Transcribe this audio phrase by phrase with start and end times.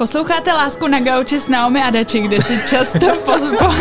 [0.00, 3.74] Posloucháte Lásku na gauči s Naomi a Dači, kde si často pozvo...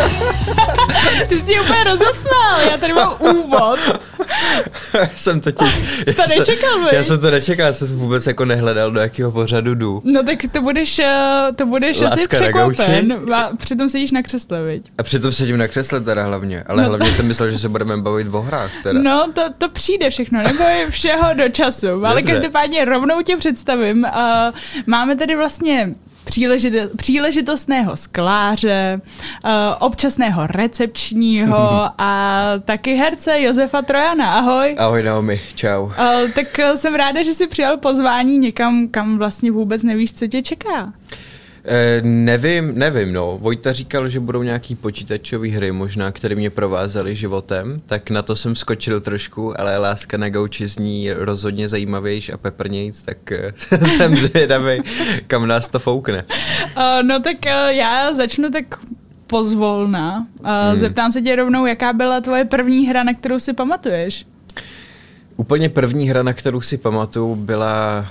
[1.29, 3.79] Ty jsi úplně rozosmál, já tady mám úvod.
[5.15, 5.75] jsem totiž...
[6.07, 9.31] Jsi to nečekal, já, já jsem to nečekal, já jsem vůbec jako nehledal, do jakého
[9.31, 10.01] pořadu jdu.
[10.03, 13.33] No tak to budeš, eh, to budeš Láska asi překvapen.
[13.35, 14.91] A přitom sedíš na křesle, viď?
[14.97, 17.97] A přitom sedím na křesle teda hlavně, ale No hlavně jsem myslel, že se budeme
[17.97, 19.01] bavit o hrách teda.
[19.01, 22.05] No, to, to přijde všechno, nebo je všeho do času.
[22.05, 22.33] Ale Dobře.
[22.33, 24.03] každopádně rovnou tě představím.
[24.03, 24.55] Uh,
[24.87, 25.95] máme tady vlastně
[26.29, 29.01] příležit, příležitostného skláře,
[29.43, 31.57] uh, občasného recepčního
[31.97, 34.33] a taky herce Josefa Trojana.
[34.33, 34.75] Ahoj.
[34.77, 35.83] Ahoj Naomi, čau.
[35.83, 35.91] Uh,
[36.35, 40.41] tak uh, jsem ráda, že jsi přijal pozvání někam, kam vlastně vůbec nevíš, co tě
[40.41, 40.93] čeká.
[41.65, 43.37] E, nevím, nevím, no.
[43.41, 48.35] Vojta říkal, že budou nějaký počítačové hry možná, které mě provázely životem, tak na to
[48.35, 53.53] jsem skočil trošku, ale Láska na gauči zní rozhodně zajímavější a peprnějc, tak eh,
[53.87, 54.81] jsem zvědavý,
[55.27, 56.25] kam nás to foukne.
[56.77, 58.65] Uh, no tak uh, já začnu tak
[59.27, 60.27] pozvolna.
[60.39, 60.77] Uh, hmm.
[60.77, 64.25] Zeptám se tě rovnou, jaká byla tvoje první hra, na kterou si pamatuješ?
[65.37, 68.05] Úplně první hra, na kterou si pamatuju, byla...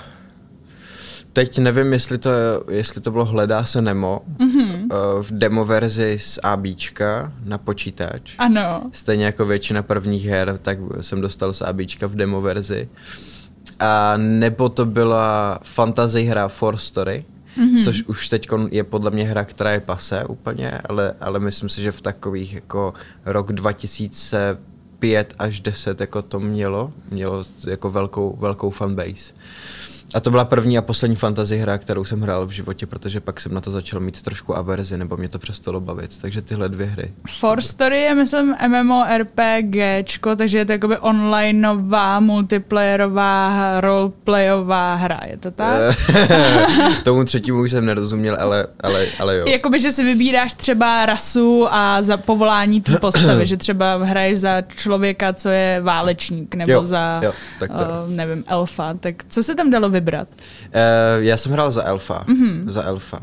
[1.33, 2.29] Teď nevím, jestli to,
[2.69, 4.87] jestli to bylo Hledá se Nemo, mm-hmm.
[5.21, 8.35] v demo verzi z ABčka na počítač.
[8.37, 8.83] Ano.
[8.91, 12.89] Stejně jako většina prvních her, tak jsem dostal z ABčka v demo verzi.
[13.79, 17.25] A nebo to byla fantasy hra For Story,
[17.57, 17.83] mm-hmm.
[17.83, 21.81] což už teď je podle mě hra, která je pase úplně, ale, ale myslím si,
[21.81, 22.93] že v takových jako
[23.25, 29.33] rok 2005 až 10 jako to mělo, mělo jako velkou, velkou fanbase.
[30.13, 33.39] A to byla první a poslední fantasy hra, kterou jsem hrál v životě, protože pak
[33.39, 36.21] jsem na to začal mít trošku averzi, nebo mě to přestalo bavit.
[36.21, 37.11] Takže tyhle dvě hry.
[37.39, 45.51] For Story je, myslím, MMORPGčko, takže je to jakoby onlineová, multiplayerová, roleplayová hra, je to
[45.51, 45.79] tak?
[47.03, 49.45] Tomu třetímu už jsem nerozuměl, ale, ale, ale jo.
[49.47, 54.61] Jakoby, že si vybíráš třeba rasu a za povolání té postavy, že třeba hraješ za
[54.61, 58.93] člověka, co je válečník, nebo Jo, za, jo, tak to uh, nevím, elfa.
[58.99, 60.27] Tak co se tam dalo vybrat?
[60.33, 62.23] Uh, já jsem hrál za Elfa.
[62.27, 62.69] Mm-hmm.
[62.69, 63.19] Za Elfa.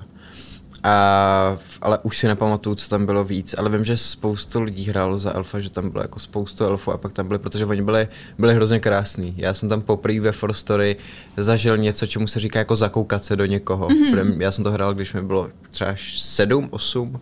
[0.83, 5.19] A, ale už si nepamatuju, co tam bylo víc, ale vím, že spoustu lidí hrálo
[5.19, 8.09] za Elfa, že tam bylo jako spoustu elfů a pak tam byly, protože oni byli,
[8.39, 9.35] byli hrozně krásní.
[9.37, 10.97] Já jsem tam poprvé ve For Story
[11.37, 13.89] zažil něco, čemu se říká jako zakoukat se do někoho.
[13.89, 14.41] Mm-hmm.
[14.41, 17.21] Já jsem to hrál, když mi bylo třeba 7, 8.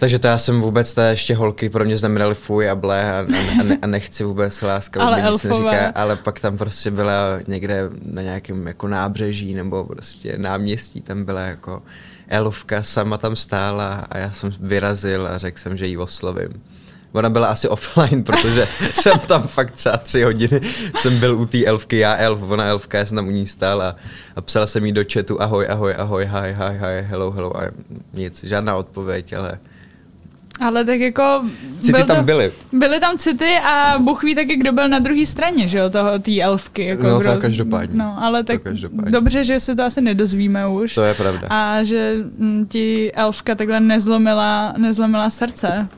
[0.00, 3.18] Takže to já jsem vůbec, té ještě holky pro mě znamenaly fuj a ble a,
[3.60, 7.90] a, ne, a nechci vůbec láska, Ale nic neříká, ale pak tam prostě byla někde
[8.04, 11.82] na nějakém jako nábřeží nebo prostě náměstí, tam byla jako
[12.28, 16.62] elfka, sama tam stála a já jsem vyrazil a řekl jsem, že ji oslovím.
[17.12, 20.60] Ona byla asi offline, protože jsem tam fakt třeba tři hodiny
[20.96, 23.82] jsem byl u té elfky, já elf, ona elfka, já jsem tam u ní stál
[23.82, 23.96] a,
[24.36, 27.62] a psal jsem jí do chatu ahoj, ahoj, ahoj, hi, hi, hi, hello, hello a
[28.12, 29.58] nic, žádná odpověď, ale
[30.60, 31.42] Ale tak jako...
[31.80, 32.52] City byl tam byly.
[32.72, 36.18] Byly tam city a Bůh ví taky, kdo byl na druhé straně, že jo, toho,
[36.18, 36.84] té elfky.
[36.86, 37.98] Jako No, to kdo, každopádně.
[37.98, 39.10] No, ale To tak každopádně.
[39.10, 40.94] dobře, že se to asi nedozvíme už.
[40.94, 41.46] to je pravda.
[41.50, 45.88] A že mm, ti elfka takhle nezlomila, nezlomila srdce.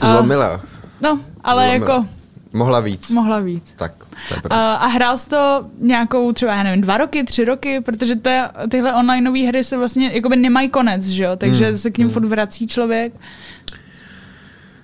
[0.00, 0.60] A- Zlomila.
[1.00, 1.90] No, ale Zlomila.
[1.96, 2.06] jako
[2.52, 3.10] Mohla víc.
[3.10, 3.74] mohla víc.
[3.76, 3.92] Tak,
[4.28, 4.56] to je pravda.
[4.56, 8.28] A, a hrál jsi to nějakou třeba, já nevím, dva roky, tři roky, protože to
[8.28, 11.98] je, tyhle onlineové hry se vlastně jakoby nemají konec, že jo, takže Hmm, se k
[11.98, 13.12] ním furt vrací člověk.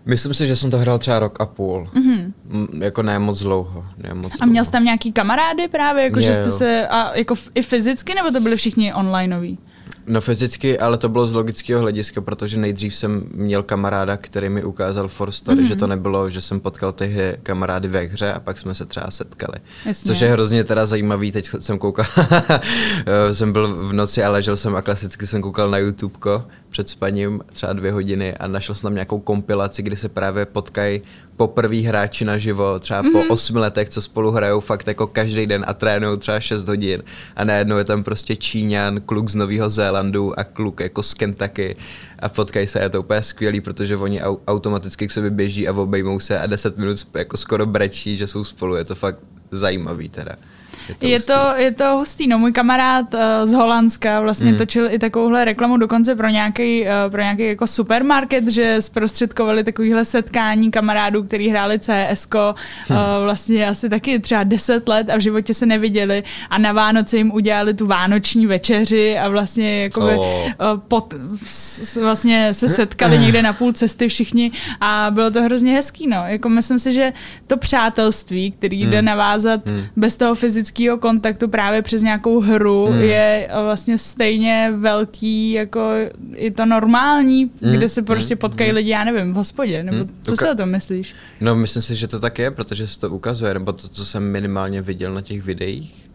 [0.06, 1.88] Myslím si, že jsem to hrál třeba rok a půl.
[1.94, 2.32] Mm-hmm.
[2.82, 3.84] Jako ne moc dlouho.
[3.96, 7.34] Ne moc A měl jsi tam nějaký kamarády právě, jako že jste se, a jako
[7.34, 9.58] f- i fyzicky, nebo to byli všichni onlineoví?
[10.08, 14.64] No fyzicky, ale to bylo z logického hlediska, protože nejdřív jsem měl kamaráda, který mi
[14.64, 15.68] ukázal For Story, mm-hmm.
[15.68, 19.10] že to nebylo, že jsem potkal ty kamarády ve hře a pak jsme se třeba
[19.10, 19.58] setkali.
[19.86, 20.08] Jasně.
[20.08, 22.06] Což je hrozně teda zajímavý, teď jsem koukal,
[23.32, 27.40] jsem byl v noci a ležel jsem a klasicky jsem koukal na YouTubeko před spaním
[27.52, 31.02] třeba dvě hodiny a našel jsem tam nějakou kompilaci, kdy se právě potkají
[31.36, 33.12] poprví hráči na živo, třeba mm-hmm.
[33.12, 37.02] po osmi letech, co spolu hrajou fakt jako každý den a trénují třeba 6 hodin
[37.36, 41.76] a najednou je tam prostě Číňan, kluk z Nového Zélandu a kluk jako z Kentucky
[42.18, 45.68] a potkají se a je to úplně skvělý, protože oni au- automaticky k sobě běží
[45.68, 49.18] a obejmou se a 10 minut jako skoro brečí, že jsou spolu, je to fakt
[49.50, 50.32] zajímavý teda.
[51.00, 51.32] Je hustý.
[51.32, 54.58] to, je to hustý, no můj kamarád uh, z Holandska vlastně mm.
[54.58, 60.04] točil i takovouhle reklamu dokonce pro nějaký, uh, pro nějaký jako supermarket, že zprostředkovali takovýhle
[60.04, 65.54] setkání kamarádů, který hráli CS, uh, vlastně asi taky třeba 10 let a v životě
[65.54, 70.46] se neviděli a na Vánoce jim udělali tu vánoční večeři a vlastně jakoby, Oh.
[70.46, 71.14] uh, pod,
[71.46, 76.24] s, vlastně se setkali někde na půl cesty všichni a bylo to hrozně hezký, no.
[76.26, 77.12] Jako myslím si, že
[77.46, 79.60] to přátelství, který jde navázat
[79.96, 83.02] bez toho fyzického lidského kontaktu právě přes nějakou hru hmm.
[83.02, 85.90] je vlastně stejně velký, jako
[86.32, 87.72] je to normální, hmm.
[87.72, 88.38] kde se prostě hmm.
[88.38, 88.76] potkají hmm.
[88.76, 90.16] lidi, já nevím, v hospodě, nebo hmm.
[90.22, 91.14] co si o tom myslíš?
[91.40, 94.22] No, myslím si, že to tak je, protože se to ukazuje, nebo to, co jsem
[94.32, 96.06] minimálně viděl na těch videích,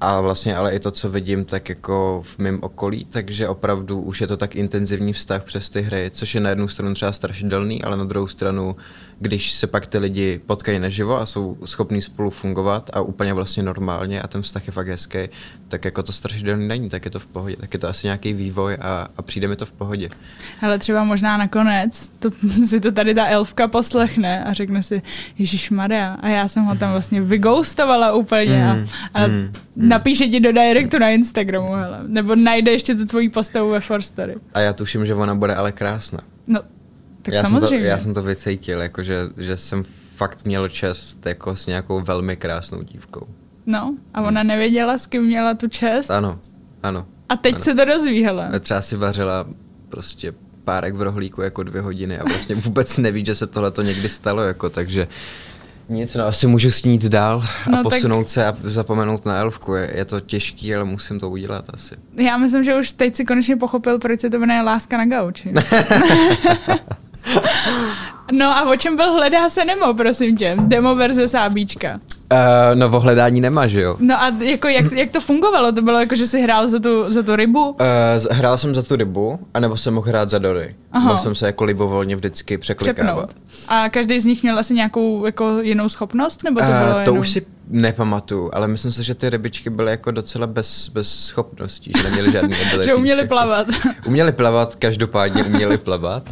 [0.00, 4.20] a vlastně ale i to, co vidím tak jako v mém okolí, takže opravdu už
[4.20, 7.82] je to tak intenzivní vztah přes ty hry, což je na jednu stranu třeba strašidelný,
[7.82, 8.76] ale na druhou stranu
[9.22, 13.62] když se pak ty lidi potkají naživo a jsou schopní spolu fungovat a úplně vlastně
[13.62, 15.18] normálně a ten vztah je fakt hezký,
[15.68, 18.32] tak jako to strašidelný není, tak je to v pohodě, tak je to asi nějaký
[18.32, 20.08] vývoj a, a přijde mi to v pohodě.
[20.62, 22.30] Ale třeba možná nakonec to,
[22.66, 25.02] si to tady ta elfka poslechne a řekne si,
[25.38, 29.52] Ježíš Maria, a já jsem ho tam vlastně vygoustovala úplně a, mm, a mm, mm,
[29.88, 34.34] napíše ti do directu na Instagramu, hele, nebo najde ještě tu tvoji postavu ve Forstory.
[34.54, 36.18] A já tuším, že ona bude ale krásná.
[36.46, 36.60] No,
[37.22, 37.68] tak já samozřejmě.
[37.68, 39.84] Jsem to, já jsem to vycítil, jako že, že jsem
[40.16, 43.26] fakt měl čest jako s nějakou velmi krásnou dívkou.
[43.66, 44.48] No, a ona hmm.
[44.48, 46.10] nevěděla, s kým měla tu čest?
[46.10, 46.38] Ano,
[46.82, 47.06] ano.
[47.28, 47.64] A teď ano.
[47.64, 48.60] se to dozví, hele.
[48.60, 49.46] Třeba si vařila
[49.88, 50.34] prostě
[50.64, 54.08] párek v rohlíku jako dvě hodiny a vlastně vůbec neví, že se tohle to někdy
[54.08, 55.08] stalo, jako, takže
[55.88, 58.30] nic, no asi můžu snít dál a no, posunout tak...
[58.30, 59.74] se a zapomenout na elfku.
[59.74, 61.94] Je, je to těžký, ale musím to udělat asi.
[62.16, 65.52] Já myslím, že už teď si konečně pochopil, proč se to jmenuje Láska na gauči.
[68.32, 70.56] No a o čem byl Hledá se Nemo, prosím tě?
[70.60, 72.00] Demo verze sábíčka.
[72.32, 72.38] Uh,
[72.74, 73.96] no o hledání nemá, že jo?
[73.98, 75.72] No a jako, jak, jak to fungovalo?
[75.72, 77.68] To bylo jako, že jsi hrál za tu, za tu rybu?
[77.68, 77.76] Uh,
[78.30, 80.76] hrál jsem za tu rybu, anebo jsem mohl hrát za Dory.
[80.92, 81.06] Aha.
[81.06, 83.26] Mohl jsem se jako libovolně vždycky překlikávat.
[83.26, 83.30] Přepnout.
[83.68, 86.44] A každý z nich měl asi nějakou jako jinou schopnost?
[86.44, 87.18] Nebo to, uh, bylo to jenom...
[87.18, 91.92] už si nepamatuju, ale myslím si, že ty rybičky byly jako docela bez, bez schopností,
[91.96, 92.84] že neměly žádný ability.
[92.84, 93.66] že uměli plavat.
[94.06, 96.30] uměli plavat, každopádně uměli plavat.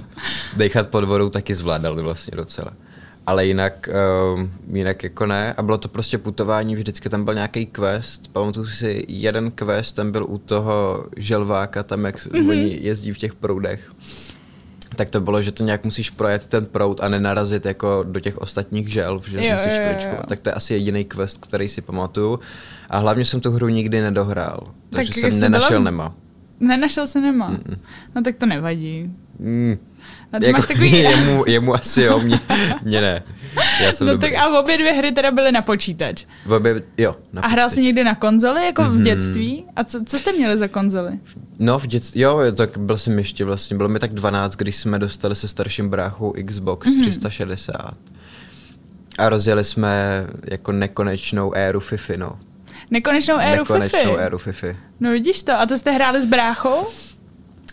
[0.57, 2.73] Dechat pod vodou taky zvládali vlastně docela.
[3.27, 3.89] Ale jinak,
[4.35, 4.41] uh,
[4.77, 5.55] jinak jako ne.
[5.57, 8.33] A bylo to prostě putování, vždycky tam byl nějaký quest.
[8.33, 12.51] Pamatuju si, jeden quest, ten byl u toho želváka, tam jak mm-hmm.
[12.51, 13.91] oni jezdí v těch proudech
[14.97, 18.39] tak to bylo, že to nějak musíš projet ten prout a nenarazit jako do těch
[18.39, 20.23] ostatních želv, že jo, musíš jo, jo, jo.
[20.29, 22.41] Tak to je asi jediný quest, který si pamatuju.
[22.91, 25.85] A hlavně jsem tu hru nikdy nedohrál, takže tak jsem nenašel byla...
[25.85, 26.15] Nema.
[26.61, 27.51] Nenašel se Nema?
[27.51, 27.79] Mm-mm.
[28.17, 29.13] No tak to nevadí.
[29.39, 29.79] Mm.
[30.33, 30.93] A ty jako, máš takový...
[31.03, 32.41] jemu, jemu asi jo, mě,
[32.83, 33.23] mě ne.
[33.83, 34.31] Já jsem no dobrý.
[34.31, 36.25] tak a obě dvě hry teda byly na počítač.
[36.47, 39.03] V obě, jo, na A hrál jsi někdy na konzoli, jako v mhm.
[39.03, 39.65] dětství?
[39.77, 41.19] A co, co jste měli za konzoli?
[41.59, 44.99] No v dětství, jo, tak byl jsem ještě vlastně, bylo mi tak 12, když jsme
[44.99, 47.01] dostali se starším bráchou Xbox mm-hmm.
[47.01, 47.95] 360.
[49.19, 52.39] A rozjeli jsme jako nekonečnou éru FIFA, no.
[52.91, 54.67] Nekonečnou éru Nekonečnou éru FIFA.
[55.01, 56.87] No vidíš to, a to jste hráli s bráchou?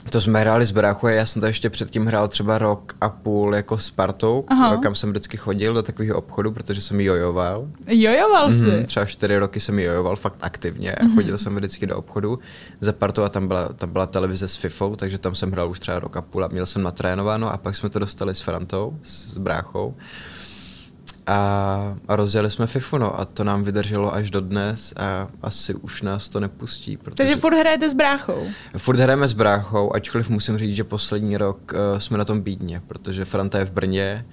[0.09, 3.09] To jsme hráli s bráchu a já jsem to ještě předtím hrál třeba rok a
[3.09, 4.77] půl jako s partou, Aha.
[4.77, 7.67] kam jsem vždycky chodil do takového obchodu, protože jsem jojoval.
[7.87, 8.65] Jojoval jsi?
[8.65, 10.91] Mm-hmm, třeba čtyři roky jsem jojoval fakt aktivně.
[10.91, 11.15] Mm-hmm.
[11.15, 12.39] Chodil jsem vždycky do obchodu
[12.81, 15.79] za partou a tam byla, tam byla televize s FIFou, takže tam jsem hrál už
[15.79, 18.97] třeba rok a půl a měl jsem natrénováno a pak jsme to dostali s Frantou,
[19.03, 19.95] s, s bráchou
[21.27, 25.73] a, a rozjeli jsme FIFU, no, a to nám vydrželo až do dnes a asi
[25.73, 26.97] už nás to nepustí.
[26.97, 27.15] Protože...
[27.15, 28.47] Takže furt hrajete s bráchou?
[28.77, 32.81] Furt hrajeme s bráchou, ačkoliv musím říct, že poslední rok uh, jsme na tom bídně,
[32.87, 34.25] protože Franta je v Brně,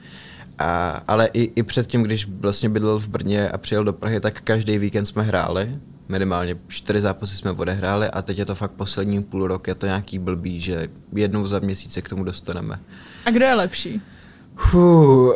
[0.58, 4.40] a, ale i, i předtím, když vlastně bydlel v Brně a přijel do Prahy, tak
[4.40, 5.78] každý víkend jsme hráli.
[6.08, 9.86] Minimálně čtyři zápasy jsme odehráli a teď je to fakt poslední půl rok, je to
[9.86, 12.80] nějaký blbý, že jednou za měsíc se k tomu dostaneme.
[13.26, 14.02] A kdo je lepší?
[14.74, 15.32] Uh, uh,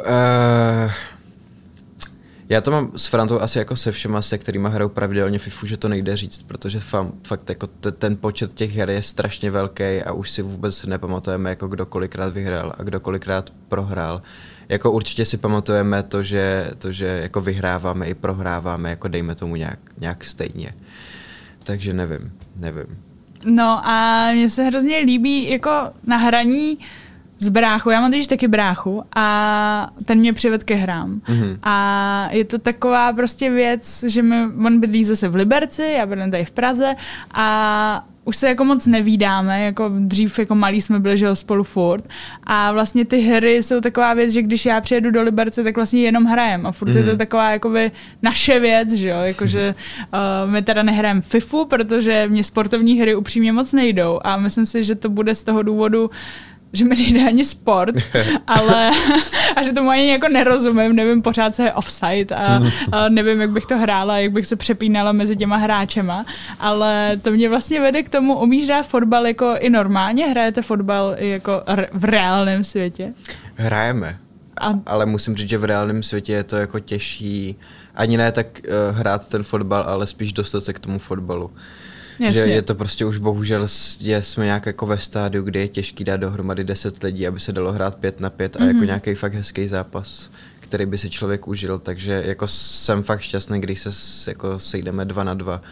[2.48, 5.76] já to mám s Frantou asi jako se všema, se kterými hrajou pravidelně FIFU, že
[5.76, 10.02] to nejde říct, protože fam, fakt jako t- ten počet těch her je strašně velký
[10.06, 14.22] a už si vůbec nepamatujeme, jako kdo kolikrát vyhrál a kdo kolikrát prohrál.
[14.68, 19.56] Jako určitě si pamatujeme to, že, to, že jako vyhráváme i prohráváme, jako dejme tomu
[19.56, 20.74] nějak, nějak stejně.
[21.64, 22.98] Takže nevím, nevím.
[23.44, 25.70] No a mně se hrozně líbí jako
[26.06, 26.78] na hraní
[27.38, 27.90] s bráchou.
[27.90, 31.20] Já mám teď taky bráchu a ten mě přived ke hrám.
[31.28, 31.58] Mm-hmm.
[31.62, 36.30] A je to taková prostě věc, že my, on bydlí zase v Liberci, já bydlím
[36.30, 36.94] tady v Praze
[37.34, 42.04] a už se jako moc nevídáme, jako dřív jako malí jsme byli, že spolu furt.
[42.44, 46.00] A vlastně ty hry jsou taková věc, že když já přijedu do Liberce, tak vlastně
[46.00, 46.66] jenom hrajem.
[46.66, 46.96] A furt mm.
[46.96, 47.18] je to mhm.
[47.18, 47.90] taková jakoby
[48.22, 49.74] naše věc, že jo, jakože
[50.44, 54.20] uh, my teda nehrajeme FIFU, protože mě sportovní hry upřímně moc nejdou.
[54.24, 56.10] A myslím si, že to bude z toho důvodu,
[56.72, 57.94] že mi nejde ani sport,
[58.46, 58.90] ale
[59.56, 63.50] a že tomu ani jako nerozumím, nevím pořád, co je offside a, a nevím, jak
[63.50, 66.26] bych to hrála, jak bych se přepínala mezi těma hráčema,
[66.60, 71.14] ale to mě vlastně vede k tomu, umíš hrát fotbal jako i normálně, hrajete fotbal
[71.18, 73.12] i jako v reálném světě?
[73.54, 74.18] Hrajeme,
[74.60, 74.74] a...
[74.86, 77.56] ale musím říct, že v reálném světě je to jako těžší
[77.98, 81.50] ani ne tak uh, hrát ten fotbal, ale spíš dostat se k tomu fotbalu.
[82.18, 82.42] Jasně.
[82.42, 83.66] Že je to prostě už bohužel,
[84.00, 87.52] je, jsme nějak jako ve stádiu, kde je těžký dát dohromady 10 lidí, aby se
[87.52, 88.66] dalo hrát 5 na 5 a mm-hmm.
[88.66, 93.60] jako nějaký fakt hezký zápas, který by si člověk užil, takže jako jsem fakt šťastný,
[93.60, 95.62] když se jako sejdeme 2 na 2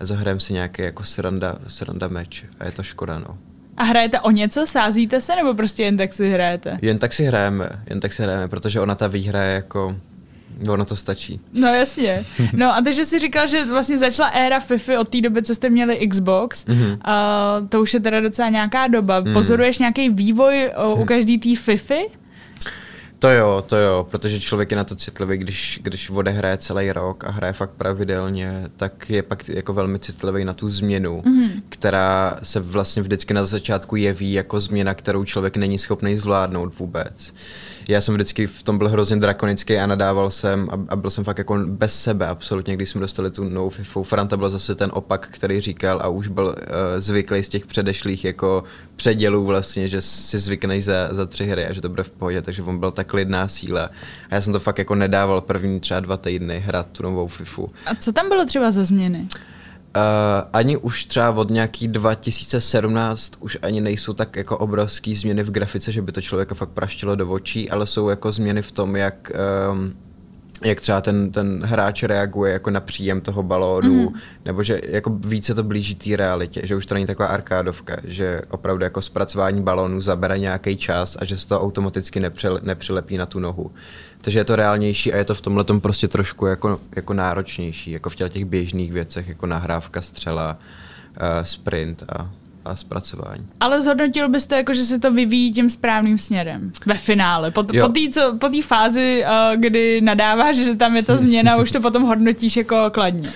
[0.00, 3.38] a zahrajeme si nějaký jako sranda, sranda meč a je to škoda, no.
[3.76, 6.78] A hrajete o něco, sázíte se, nebo prostě jen tak si hrajete?
[6.82, 9.96] Jen tak si hrajeme, jen tak si hrajeme, protože ona ta výhra je jako,
[10.68, 11.40] ono to stačí.
[11.52, 12.24] No jasně.
[12.52, 15.70] No a takže si říkal, že vlastně začala éra FIFA od té doby, co jste
[15.70, 16.66] měli Xbox.
[16.66, 16.84] Mhm.
[16.84, 16.92] Mm-hmm.
[17.60, 19.20] Uh, to už je teda docela nějaká doba.
[19.20, 19.32] Mm.
[19.32, 21.94] Pozoruješ nějaký vývoj uh, u každý té FIFA?
[23.18, 27.24] To jo, to jo, protože člověk je na to citlivý, když, když odehraje celý rok
[27.24, 31.50] a hraje fakt pravidelně, tak je pak jako velmi citlivý na tu změnu, mm-hmm.
[31.68, 37.32] která se vlastně vždycky na začátku jeví jako změna, kterou člověk není schopný zvládnout vůbec.
[37.88, 41.24] Já jsem vždycky v tom byl hrozně drakonický a nadával jsem a, a byl jsem
[41.24, 44.02] fakt jako bez sebe absolutně, když jsme dostali tu novou FIFU.
[44.02, 46.54] Franta byl zase ten opak, který říkal a už byl uh,
[46.98, 48.64] zvyklý z těch předešlých jako
[48.96, 52.42] předělů vlastně, že si zvykneš za, za tři hry a že to bude v pohodě,
[52.42, 53.90] takže on byl tak klidná síla.
[54.30, 57.70] A já jsem to fakt jako nedával první třeba dva týdny hrát tu novou FIFU.
[57.86, 59.18] A co tam bylo třeba za změny?
[59.18, 59.53] Uh,
[60.52, 65.92] ani už třeba od nějaký 2017 už ani nejsou tak jako obrovský změny v grafice,
[65.92, 69.32] že by to člověka fakt praštilo do očí, ale jsou jako změny v tom, jak
[69.70, 69.94] um,
[70.64, 74.14] jak třeba ten, ten hráč reaguje jako na příjem toho balónu, mm.
[74.44, 78.42] nebo že jako více to blíží té realitě, že už to není taková arkádovka, že
[78.50, 82.20] opravdu jako zpracování balónu zabere nějaký čas a že se to automaticky
[82.62, 83.70] nepřilepí na tu nohu.
[84.24, 88.10] Takže je to reálnější a je to v tomhle prostě trošku jako, jako náročnější, jako
[88.10, 92.30] v těch běžných věcech, jako nahrávka, střela, uh, sprint a,
[92.64, 93.46] a zpracování.
[93.60, 97.50] Ale zhodnotil byste, jako, že se to vyvíjí tím správným směrem ve finále.
[97.50, 97.90] Po, Jo.
[98.40, 102.56] po té fázi, uh, kdy nadáváš, že tam je ta změna, už to potom hodnotíš
[102.56, 103.30] jako kladně.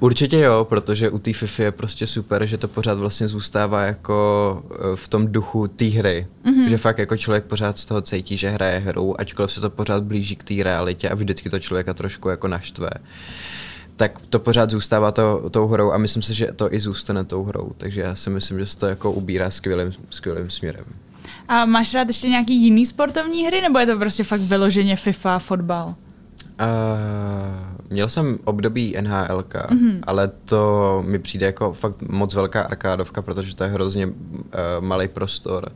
[0.00, 4.62] Určitě jo, protože u té FIFA je prostě super, že to pořád vlastně zůstává jako
[4.70, 6.26] eh, v tom duchu té hry.
[6.44, 6.68] Mm-hmm.
[6.68, 10.02] Že fakt jako člověk pořád z toho cítí, že hraje hru, ačkoliv se to pořád
[10.02, 12.90] blíží k té realitě a vždycky to člověka trošku jako naštve.
[13.96, 17.44] Tak to pořád zůstává to, tou hrou a myslím si, že to i zůstane tou
[17.44, 17.72] hrou.
[17.78, 20.84] Takže já si myslím, že se to jako ubírá skvělým, skvělým směrem.
[21.48, 25.38] A máš rád ještě nějaký jiný sportovní hry, nebo je to prostě fakt vyloženě FIFA,
[25.38, 25.94] fotbal?
[26.60, 30.00] Uh, měl jsem období NHL, mm-hmm.
[30.02, 34.12] ale to mi přijde jako fakt moc velká arkádovka, protože to je hrozně uh,
[34.80, 35.72] malý prostor.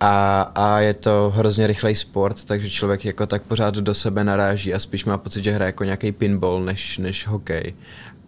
[0.00, 4.74] A, a je to hrozně rychlej sport, takže člověk jako tak pořád do sebe naráží
[4.74, 7.74] a spíš má pocit, že hraje jako nějaký pinball než, než hokej.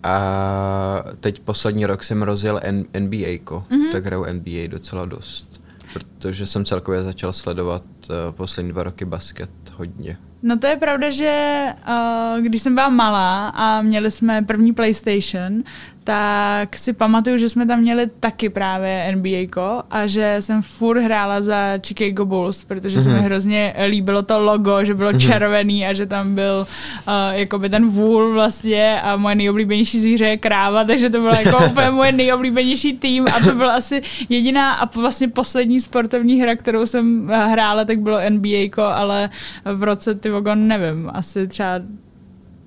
[0.02, 3.92] A teď poslední rok jsem rozjel N- NBA, mm-hmm.
[3.92, 5.62] tak hraju NBA docela dost.
[5.92, 10.18] Protože jsem celkově začal sledovat uh, poslední dva roky basket hodně.
[10.42, 15.62] No to je pravda, že uh, když jsem byla malá a měli jsme první PlayStation,
[16.04, 21.42] tak si pamatuju, že jsme tam měli taky právě NBA a že jsem furt hrála
[21.42, 23.04] za Chicago Bulls, protože mm-hmm.
[23.04, 26.66] se mi hrozně líbilo to logo, že bylo červený a že tam byl
[27.06, 31.64] uh, jakoby ten vůl vlastně a moje nejoblíbenější zvíře je kráva, takže to bylo jako
[31.70, 36.86] úplně moje nejoblíbenější tým a to byla asi jediná a vlastně poslední sportovní hra, kterou
[36.86, 39.30] jsem eh, hrála, tak bylo NBA, ale
[39.64, 41.80] v roce ty nevím, asi třeba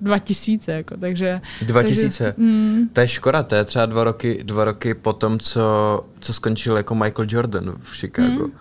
[0.00, 1.40] 2000, jako, takže...
[1.62, 2.24] 2000.
[2.24, 6.04] Takže, mm, To je škoda, to je třeba dva roky, dva roky po tom, co,
[6.20, 8.46] co skončil jako Michael Jordan v Chicago.
[8.46, 8.52] Mm.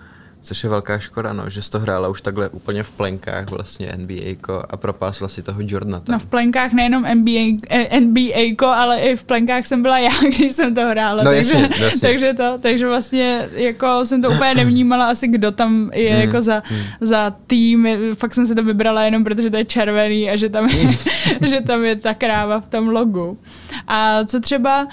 [0.46, 3.92] Což je velká škoda, no, že jsi to hrála už takhle úplně v plenkách vlastně
[3.98, 4.36] NBA
[4.70, 6.14] a propásla si toho Jordana tam.
[6.14, 10.52] no v plenkách nejenom NBA, eh, NBA, ale i v plenkách jsem byla já, když
[10.52, 11.24] jsem to hrála.
[11.24, 12.10] No, takže, jasně, jasně.
[12.10, 16.42] takže to, takže vlastně jako jsem to úplně nevnímala asi, kdo tam je Hmm, jako
[16.42, 16.64] za,
[17.02, 17.88] za tým.
[18.16, 20.98] Fakt jsem si to vybrala jenom protože to je červený a že tam je,
[21.48, 23.38] že tam je ta kráva v tom logu.
[23.88, 24.88] A co třeba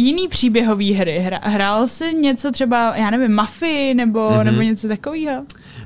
[0.00, 1.18] jiný příběhový hry?
[1.18, 4.38] Hra, hrál jsi něco třeba, já nevím, Mafii nebo, Mhm.
[4.40, 4.44] mm-hmm.
[4.44, 5.42] nebo něco takového?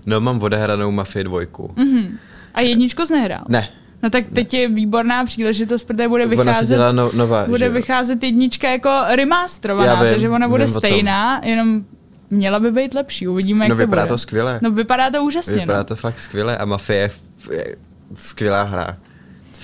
[0.06, 1.71] No, mám odehranou Mafii dvojku.
[1.76, 2.11] Mm-hmm.
[2.54, 3.44] A jedničku jsi nehrál?
[3.49, 3.68] Ne,
[4.02, 8.23] No tak teď je výborná příležitost, protože bude ona vycházet, dělá no, nová, bude vycházet
[8.23, 11.85] jednička jako remasterovaná, Já vím, takže ona bude stejná, jenom
[12.30, 14.09] měla by být lepší, uvidíme, jak No to vypadá bude.
[14.09, 14.59] to skvěle.
[14.62, 15.85] No vypadá to úžasně, Vypadá no.
[15.85, 17.11] to fakt skvěle a Mafie
[17.50, 17.76] je
[18.14, 18.97] skvělá hra.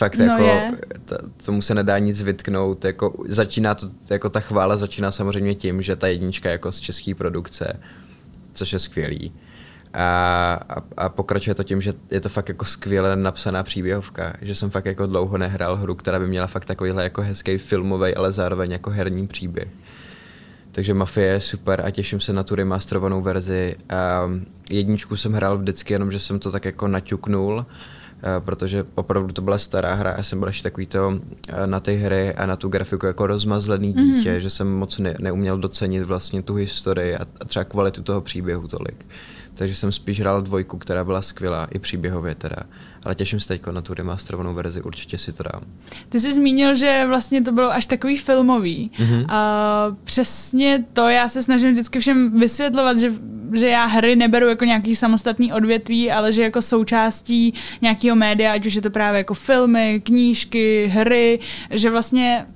[0.00, 0.73] Fakt No jako, je.
[1.04, 1.16] ta,
[1.47, 5.97] tomu se nedá nic vytknout, jako začíná to, jako ta chvála začíná samozřejmě tím, že
[5.97, 7.80] ta jednička je jako z české produkce,
[8.52, 9.33] což je skvělý.
[9.95, 10.04] A,
[10.69, 14.71] a, a pokračuje to tím, že je to fakt jako skvěle napsaná příběhovka, že jsem
[14.71, 18.71] fakt jako dlouho nehrál hru, která by měla fakt takovýhle jako hezký filmový, ale zároveň
[18.71, 19.69] jako herní příběh.
[20.73, 23.76] Takže Mafie je super a těším se na tu remasterovanou verzi.
[23.90, 24.30] A
[24.71, 27.66] jedničku jsem hrál vždycky, jenom že jsem to tak jako naťuknul
[28.38, 30.14] protože opravdu to byla stará hra.
[30.16, 31.20] Já jsem byl ještě takový to
[31.66, 34.04] na ty hry a na tu grafiku jako rozmazlený mhm.
[34.04, 34.40] dítě, mm-hmm.
[34.40, 38.68] že jsem moc ne, neuměl docenit vlastně tu historii a, a třeba kvalitu toho příběhu
[38.68, 39.04] tolik
[39.60, 42.56] takže jsem spíš hrál dvojku, která byla skvělá, i příběhově teda.
[43.04, 45.62] Ale těším se teď na tu remasterovanou verzi, určitě si to dám.
[46.08, 48.90] Ty jsi zmínil, že vlastně to bylo až takový filmový.
[48.98, 49.24] Mm-hmm.
[49.28, 53.12] A přesně to já se snažím vždycky všem vysvětlovat, že,
[53.52, 58.67] že já hry neberu jako nějaký samostatný odvětví, ale že jako součástí nějakého média, ať
[58.67, 61.38] už je to právě jako filmy, knížky, hry,
[61.71, 62.47] že vlastně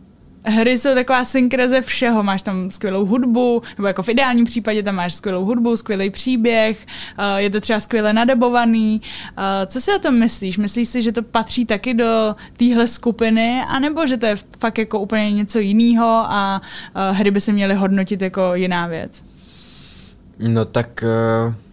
[0.44, 2.22] hry jsou taková synkreze všeho.
[2.22, 6.86] Máš tam skvělou hudbu, nebo jako v ideálním případě tam máš skvělou hudbu, skvělý příběh,
[7.18, 9.02] eh, je to třeba skvěle nadebovaný.
[9.36, 10.58] Eh, co si o tom myslíš?
[10.58, 15.00] Myslíš si, že to patří taky do téhle skupiny, anebo že to je fakt jako
[15.00, 16.62] úplně něco jiného a
[16.94, 19.24] eh, hry by se měly hodnotit jako jiná věc?
[20.38, 21.04] No tak
[21.46, 21.63] uh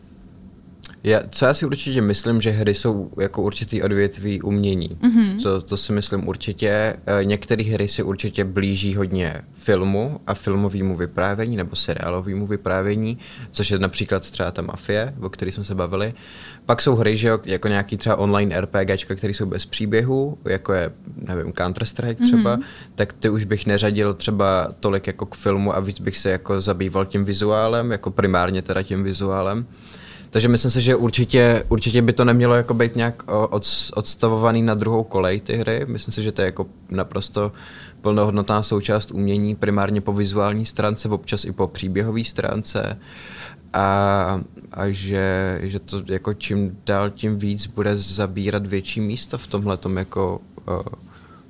[1.03, 4.89] já, co já si určitě myslím, že hry jsou jako určitý odvětví umění.
[4.89, 5.43] Mm-hmm.
[5.43, 6.95] To, to si myslím určitě.
[7.05, 13.17] Eh, některé hry si určitě blíží hodně filmu a filmovému vyprávění nebo seriálovému vyprávění,
[13.51, 16.13] což je například třeba ta Mafie, o které jsme se bavili.
[16.65, 20.73] Pak jsou hry, že jo, jako nějaký třeba online RPGčka, které jsou bez příběhu, jako
[20.73, 22.63] je, nevím, Counter-Strike třeba, mm-hmm.
[22.95, 26.61] tak ty už bych neřadil třeba tolik jako k filmu a víc bych se jako
[26.61, 29.65] zabýval tím vizuálem, jako primárně teda tím vizuálem.
[30.31, 34.73] Takže myslím si, že určitě, určitě by to nemělo jako být nějak od, odstavovaný na
[34.73, 35.85] druhou kolej ty hry.
[35.87, 37.51] Myslím si, že to je jako naprosto
[38.01, 42.99] plnohodnotná součást umění, primárně po vizuální stránce, občas i po příběhové stránce.
[43.73, 49.47] A, a že, že to jako čím dál tím víc bude zabírat větší místo v
[49.47, 50.79] tomhle jako uh,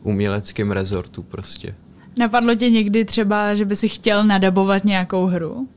[0.03, 1.75] uměleckém rezortu prostě.
[2.17, 5.67] Napadlo tě někdy třeba, že by si chtěl nadabovat nějakou hru?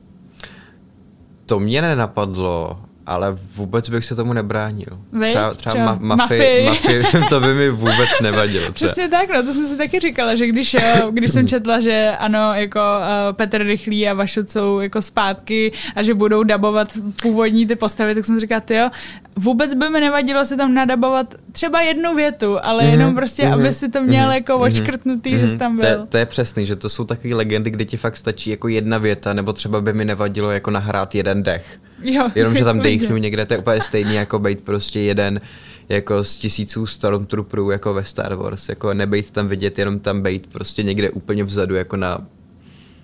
[1.45, 4.87] To mě nenapadlo, ale vůbec bych se tomu nebránil.
[5.13, 5.29] Vy?
[5.29, 8.71] Třeba, třeba ma- mafii, mafii, to by mi vůbec nevadilo.
[8.71, 8.91] Třeba.
[8.91, 12.11] Přesně tak, no, to jsem si taky říkala, že když, eh, když jsem četla, že
[12.19, 17.67] ano, jako uh, Petr Rychlý a Vašut jsou jako zpátky a že budou dabovat původní
[17.67, 18.89] ty postavy, tak jsem si říkala, jo,
[19.35, 23.53] vůbec by mi nevadilo si tam nadabovat třeba jednu větu, ale mm-hmm, jenom prostě, mm-hmm,
[23.53, 25.85] aby si to měl mm-hmm, jako očkrtnutý, mm-hmm, že jsi tam byl.
[25.85, 28.67] To je, to je přesný, že to jsou takové legendy, kdy ti fakt stačí jako
[28.67, 31.79] jedna věta, nebo třeba by mi nevadilo jako nahrát jeden dech.
[32.05, 35.41] Jo, Jenom, že tam dejchnu někde, to je úplně stejný jako být prostě jeden
[35.89, 40.47] jako z tisíců Stormtrooperů jako ve Star Wars, jako nebejt tam vidět, jenom tam být
[40.47, 42.17] prostě někde úplně vzadu, jako na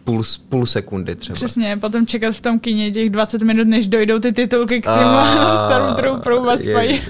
[0.04, 1.36] půl, půl sekundy třeba.
[1.36, 5.08] Přesně, potom čekat v tom kině těch 20 minut, než dojdou ty titulky k těm
[5.66, 6.56] Stormtrooperům a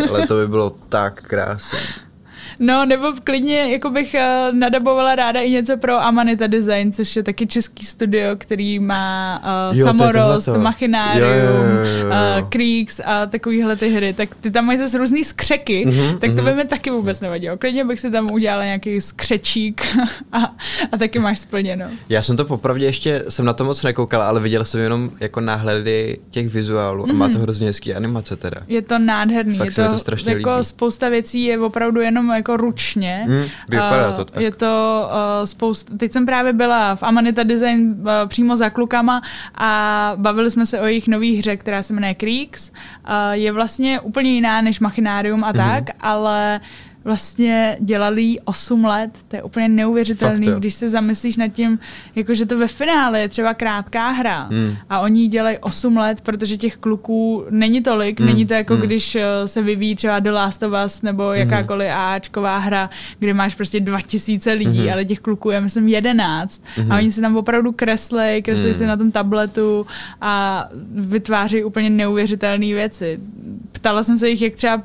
[0.09, 1.79] Ale to by bylo tak krásné.
[2.61, 7.23] No, nebo klidně jako bych uh, nadabovala ráda i něco pro Amanita Design, což je
[7.23, 11.65] taky český studio, který má uh, jo, Samorost, Machinarium,
[12.05, 14.13] uh, Creeks a takovýhle ty hry.
[14.13, 16.45] Tak ty tam mají zase různý skřeky, mm-hmm, tak to mm-hmm.
[16.45, 17.57] by mi taky vůbec nevadilo.
[17.57, 19.81] Klidně bych si tam udělala nějaký skřečík
[20.31, 20.55] a,
[20.91, 21.85] a taky máš splněno.
[22.09, 25.41] Já jsem to popravdě ještě, jsem na to moc nekoukala, ale viděl jsem jenom jako
[25.41, 27.11] náhledy těch vizuálů mm-hmm.
[27.11, 27.41] a má to mhm.
[27.41, 28.61] hrozně hezký animace teda.
[28.67, 29.57] Je to nádherný.
[29.57, 30.65] Fakt je to, to strašně jako líbí.
[30.65, 33.23] spousta věcí je opravdu jenom jako ručně.
[33.27, 34.41] Hmm, vypadá to tak.
[34.41, 39.21] Je to uh, spousta, teď jsem právě byla v Amanita Design uh, přímo za klukama
[39.55, 42.69] a bavili jsme se o jejich nových hře, která se jmenuje Creeks.
[42.69, 42.75] Uh,
[43.31, 45.57] je vlastně úplně jiná než Machinárium a mm-hmm.
[45.57, 51.37] tak, ale uh, vlastně dělali 8 let, to je úplně neuvěřitelný, Fakt, když se zamyslíš
[51.37, 51.79] nad tím,
[52.15, 54.75] jako že to ve finále je třeba krátká hra hmm.
[54.89, 58.29] a oni dělají 8 let, protože těch kluků není tolik, hmm.
[58.29, 58.83] není to jako hmm.
[58.83, 61.35] když eh, se vyvíjí třeba The Last of Us nebo hmm.
[61.35, 64.93] jakákoliv Ačková hra, kde máš prostě 2000 lidí, hmm.
[64.93, 66.91] ale těch kluků je myslím 11 hmm.
[66.91, 68.75] a oni se tam opravdu kreslej, kreslí hmm.
[68.75, 69.85] si na tom tabletu
[70.21, 73.19] a vytváří úplně neuvěřitelné věci.
[73.71, 74.83] Ptala jsem se jich, jak třeba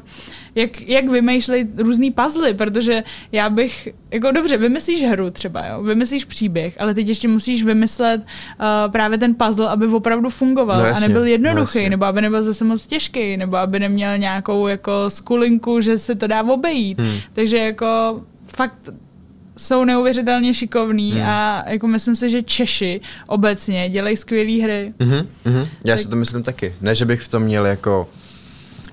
[0.56, 6.24] jak, jak vymýšlej různý puzzle, protože já bych, jako dobře, vymyslíš hru třeba, jo, vymyslíš
[6.24, 11.04] příběh, ale teď ještě musíš vymyslet uh, právě ten puzzle, aby opravdu fungoval no jasně,
[11.04, 14.92] a nebyl jednoduchý, no nebo aby nebyl zase moc těžký, nebo aby neměl nějakou jako
[15.08, 16.98] skulinku, že se to dá obejít.
[16.98, 17.18] Hmm.
[17.34, 18.90] Takže jako fakt
[19.56, 21.22] jsou neuvěřitelně šikovní hmm.
[21.22, 24.94] a jako myslím si, že Češi obecně dělají skvělé hry.
[24.98, 25.68] Mm-hmm, mm-hmm.
[25.84, 26.02] Já tak...
[26.02, 26.74] si to myslím taky.
[26.80, 28.08] Ne, že bych v tom měl jako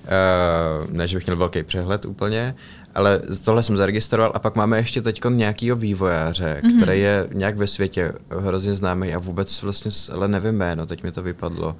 [0.04, 2.56] Uh, ne, že bych měl velký přehled úplně,
[2.96, 6.78] ale tohle jsem zaregistroval a pak máme ještě teď nějakýho vývojáře, mm-hmm.
[6.78, 11.12] který je nějak ve světě hrozně známý a vůbec vlastně, ale nevím jméno, teď mi
[11.12, 11.76] to vypadlo.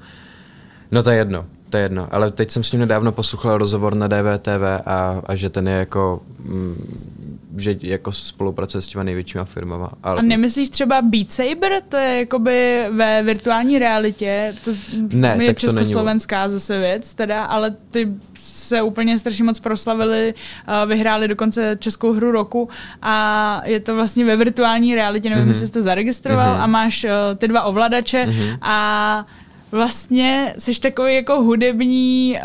[0.94, 3.96] No to je jedno, to je jedno, ale teď jsem s ním nedávno poslouchal rozhovor
[3.96, 7.24] na DVTV a, a že ten je jako mm,
[7.58, 9.90] že jako spolupracuje s těma největšíma firmama.
[10.04, 10.20] Ale...
[10.20, 11.72] A nemyslíš třeba Beat Saber?
[11.90, 14.72] To je jakoby ve virtuální realitě, to
[15.14, 20.34] ne, je tak československá to zase věc, teda, ale ty se úplně strašně moc proslavili,
[20.68, 22.70] uh, vyhráli dokonce českou hru roku
[23.02, 25.48] a je to vlastně ve virtuální realitě, nevím, mm-hmm.
[25.48, 26.62] jestli jsi to zaregistroval mm-hmm.
[26.62, 28.58] a máš uh, ty dva ovladače mm-hmm.
[28.62, 29.26] a
[29.74, 32.40] vlastně jsi takový jako hudební,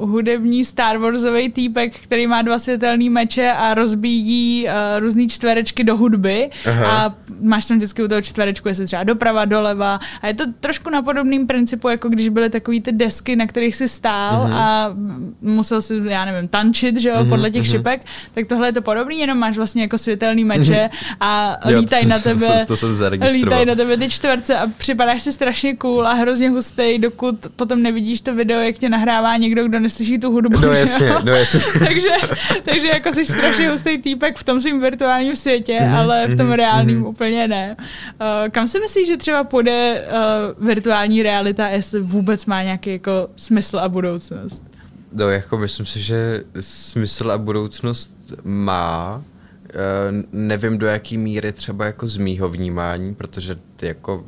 [0.00, 5.84] uh, hudební Star Warsový týpek, který má dva světelné meče a rozbíjí uh, různé čtverečky
[5.84, 6.86] do hudby Aha.
[6.86, 10.90] a máš tam vždycky u toho čtverečku, jestli třeba doprava, doleva a je to trošku
[10.90, 14.54] na podobným principu, jako když byly takový ty desky, na kterých si stál uh-huh.
[14.54, 14.94] a
[15.40, 17.52] musel si, já nevím, tančit, že jo, uh-huh, uh-huh.
[17.52, 18.00] těch šipek,
[18.34, 20.90] tak tohle je to podobný, jenom máš vlastně jako světelný meče
[21.20, 25.32] a lítají na tebe, to, to, to lítají na tebe ty čtverce a připadáš si
[25.32, 29.64] strašně cool a hrozně hrozně hustý, dokud potom nevidíš to video, jak tě nahrává někdo,
[29.68, 30.60] kdo neslyší tu hudbu.
[30.60, 31.60] No jasně, no jasně.
[31.78, 32.08] takže,
[32.64, 36.46] takže jako jsi strašně hustý týpek v tom svým virtuálním světě, mm-hmm, ale v tom
[36.46, 37.08] mm-hmm, reálním mm-hmm.
[37.08, 37.76] úplně ne.
[37.78, 40.04] Uh, kam si myslíš, že třeba půjde
[40.58, 44.62] uh, virtuální realita, jestli vůbec má nějaký jako smysl a budoucnost?
[45.12, 49.22] No, jako myslím si, že smysl a budoucnost má.
[49.64, 54.24] Uh, nevím do jaký míry třeba jako z mýho vnímání, protože ty jako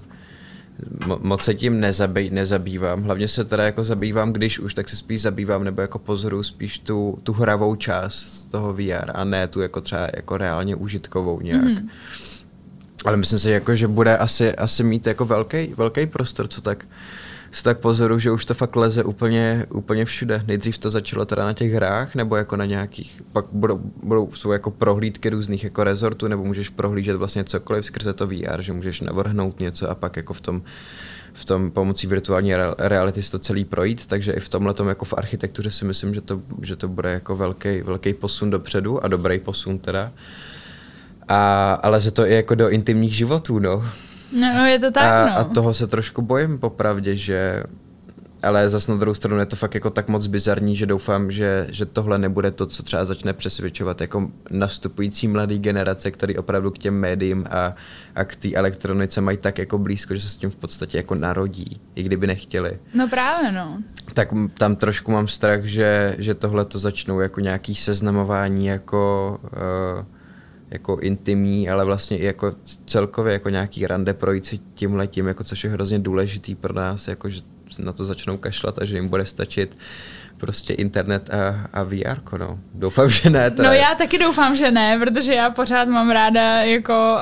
[1.21, 3.03] moc se tím nezabý, nezabývám.
[3.03, 6.79] Hlavně se teda jako zabývám, když už, tak se spíš zabývám, nebo jako pozoru spíš
[6.79, 11.41] tu, tu hravou část z toho VR a ne tu jako třeba jako reálně užitkovou
[11.41, 11.65] nějak.
[11.65, 11.89] Mm-hmm.
[13.05, 16.87] Ale myslím si, jako, že bude asi, asi mít jako velký, velký prostor, co tak
[17.51, 20.45] si tak pozoru, že už to fakt leze úplně, úplně všude.
[20.47, 24.53] Nejdřív to začalo teda na těch hrách, nebo jako na nějakých, pak budou, budou jsou
[24.53, 29.01] jako prohlídky různých jako rezortů, nebo můžeš prohlížet vlastně cokoliv skrze to VR, že můžeš
[29.01, 30.63] navrhnout něco a pak jako v tom
[31.37, 35.71] v tom pomocí virtuální reality to celý projít, takže i v tomhle jako v architektuře
[35.71, 39.79] si myslím, že to, že to bude jako velký, velký posun dopředu a dobrý posun
[39.79, 40.13] teda.
[41.29, 43.85] A, ale že to i jako do intimních životů, no.
[44.33, 45.39] No, je to tak, a, no.
[45.39, 47.63] a toho se trošku bojím popravdě, že
[48.43, 51.67] ale zase na druhou stranu je to fakt jako tak moc bizarní, že doufám, že,
[51.71, 56.79] že tohle nebude to, co třeba začne přesvědčovat jako nastupující mladý generace, který opravdu k
[56.79, 57.75] těm médiím a,
[58.15, 61.15] a k té elektronice mají tak jako blízko, že se s tím v podstatě jako
[61.15, 62.79] narodí, i kdyby nechtěli.
[62.95, 63.79] No právě, no.
[64.15, 70.16] Tak tam trošku mám strach, že, že tohle to začnou jako nějaký seznamování jako uh,
[70.71, 72.55] jako intimní, ale vlastně i jako
[72.87, 77.09] celkově jako nějaký rande projít si tím letím, jako což je hrozně důležitý pro nás,
[77.09, 77.41] jako že
[77.79, 79.77] na to začnou kašlat a že jim bude stačit
[80.39, 82.59] prostě internet a, a VR, no.
[82.75, 83.51] Doufám, že ne.
[83.51, 83.69] Teda.
[83.69, 87.17] No já taky doufám, že ne, protože já pořád mám ráda jako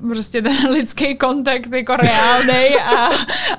[0.00, 3.08] uh, prostě ten lidský kontakt jako reálný a,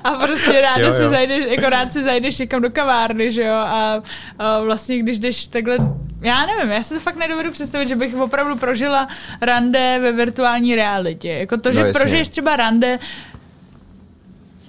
[0.04, 0.92] a prostě ráda jo, jo.
[0.92, 5.18] si zajdeš, jako rád si zajdeš někam do kavárny, že jo, a uh, vlastně když
[5.18, 5.78] jdeš takhle
[6.20, 9.08] já nevím, já si to fakt nedovedu představit, že bych opravdu prožila
[9.40, 11.28] rande ve virtuální realitě.
[11.28, 12.98] Jako to, že no, prožiješ třeba rande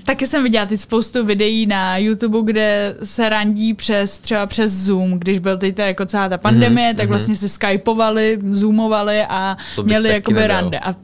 [0.07, 5.19] Taky jsem viděla teď spoustu videí na YouTube, kde se randí přes třeba přes Zoom,
[5.19, 7.10] když byl teď jako celá ta pandemie, mm-hmm, tak mhm.
[7.10, 10.62] vlastně se skypovali, zoomovali a měli jakoby nedal.
[10.62, 10.79] rande.
[10.79, 10.95] A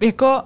[0.00, 0.42] jako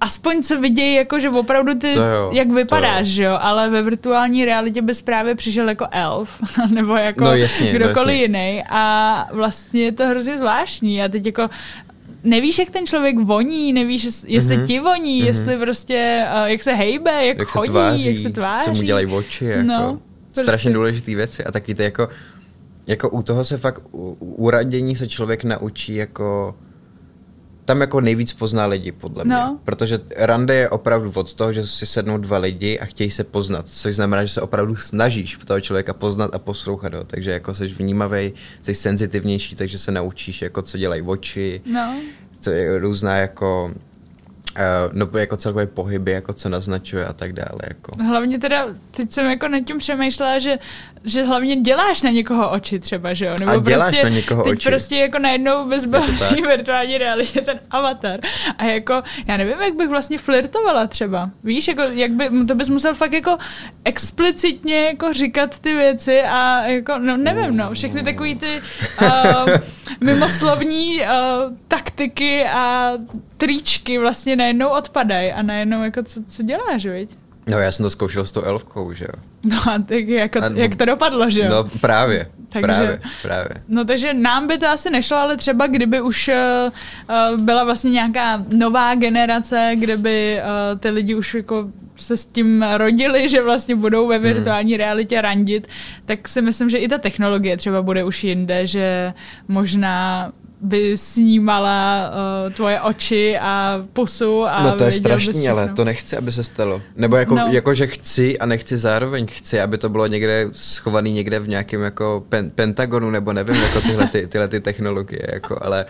[0.00, 4.44] aspoň se vidějí, jako, že opravdu ty, jo, jak vypadáš, že jo, ale ve virtuální
[4.44, 6.30] realitě bys právě přišel jako elf,
[6.74, 8.22] nebo jako no, jasně, kdokoliv jasně.
[8.22, 11.50] jiný a vlastně je to hrozně zvláštní a teď jako
[12.24, 14.66] nevíš, jak ten člověk voní, nevíš, jestli mm-hmm.
[14.66, 15.26] ti voní, mm-hmm.
[15.26, 18.64] jestli prostě, uh, jak se hejbe, jak, jak chodí, se tváří, jak se tváří.
[18.64, 20.42] Co mu dělají oči, jako no, prostě.
[20.42, 22.08] strašně důležité věci a taky to jako,
[22.86, 26.54] jako u toho se fakt, u, u radění se člověk naučí jako
[27.66, 29.34] tam jako nejvíc pozná lidi, podle mě.
[29.34, 29.58] No.
[29.64, 33.68] Protože rande je opravdu od toho, že si sednou dva lidi a chtějí se poznat,
[33.68, 37.04] což znamená, že se opravdu snažíš toho člověka poznat a poslouchat ho.
[37.04, 41.94] Takže jako jsi vnímavý, jsi senzitivnější, takže se naučíš, jako co dělají oči, no.
[42.40, 43.74] co je různá jako
[44.56, 47.60] Uh, no jako celkové pohyby, jako co naznačuje a tak dále.
[47.68, 48.02] Jako.
[48.02, 50.58] Hlavně teda, teď jsem jako nad tím přemýšlela, že,
[51.06, 53.36] že hlavně děláš na někoho oči třeba, že jo?
[53.40, 54.68] Nebo a děláš prostě, na někoho teď oči.
[54.68, 58.20] prostě jako najednou bezbavný virtuální realitě ten avatar.
[58.58, 61.30] A jako, já nevím, jak bych vlastně flirtovala třeba.
[61.44, 63.38] Víš, jako, jak by, to bys musel fakt jako
[63.84, 68.62] explicitně jako říkat ty věci a jako, no nevím, no, všechny takový ty
[69.02, 69.08] uh,
[70.00, 71.06] mimoslovní uh,
[71.68, 72.92] taktiky a
[73.36, 77.10] tričky vlastně najednou odpadají a najednou jako co, co děláš, viď?
[77.46, 79.22] No já jsem to zkoušel s tou elfkou, že jo.
[79.44, 81.48] No a tak jako, a, jak to dopadlo, že jo?
[81.50, 83.50] No právě, takže, právě, právě.
[83.68, 88.44] No takže nám by to asi nešlo, ale třeba kdyby už uh, byla vlastně nějaká
[88.48, 93.76] nová generace, kde by uh, ty lidi už jako se s tím rodili, že vlastně
[93.76, 94.24] budou ve hmm.
[94.24, 94.78] virtuální hmm.
[94.78, 95.68] realitě randit,
[96.04, 99.12] tak si myslím, že i ta technologie třeba bude už jinde, že
[99.48, 102.10] možná by snímala
[102.46, 106.44] uh, tvoje oči a pusu a No to je strašný, ale to nechci, aby se
[106.44, 106.82] stalo.
[106.96, 107.46] Nebo jako, no.
[107.50, 109.26] jako, že chci a nechci zároveň.
[109.26, 113.80] Chci, aby to bylo někde schovaný někde v nějakém jako pen, pentagonu, nebo nevím, jako
[113.80, 115.86] tyhle, ty, tyhle ty technologie, jako, ale,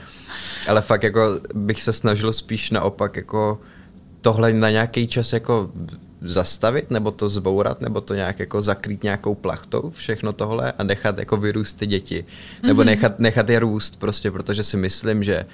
[0.68, 3.60] ale fakt jako bych se snažil spíš naopak jako
[4.20, 5.70] tohle na nějaký čas jako
[6.22, 11.18] zastavit, nebo to zbourat, nebo to nějak jako zakrýt nějakou plachtou, všechno tohle a nechat
[11.18, 12.24] jako vyrůst ty děti.
[12.62, 12.86] Nebo mm-hmm.
[12.86, 15.46] nechat, nechat je růst prostě, protože si myslím, že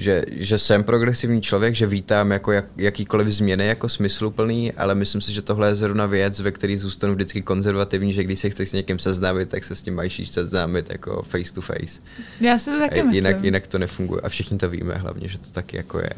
[0.00, 5.20] že, že jsem progresivní člověk, že vítám jako jak, jakýkoliv změny jako smysluplný, ale myslím
[5.20, 8.68] si, že tohle je zrovna věc, ve který zůstanu vždycky konzervativní, že když se chceš
[8.68, 12.00] s někým seznámit, tak se s tím majíš seznámit jako face to face.
[12.40, 13.14] Já si to taky myslím.
[13.14, 16.14] Jinak, jinak to nefunguje a všichni to víme hlavně, že to taky jako je.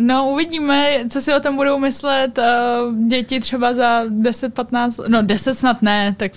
[0.00, 5.22] No, uvidíme, co si o tom budou myslet uh, děti třeba za 10, 15, no
[5.22, 6.32] 10 snad ne, tak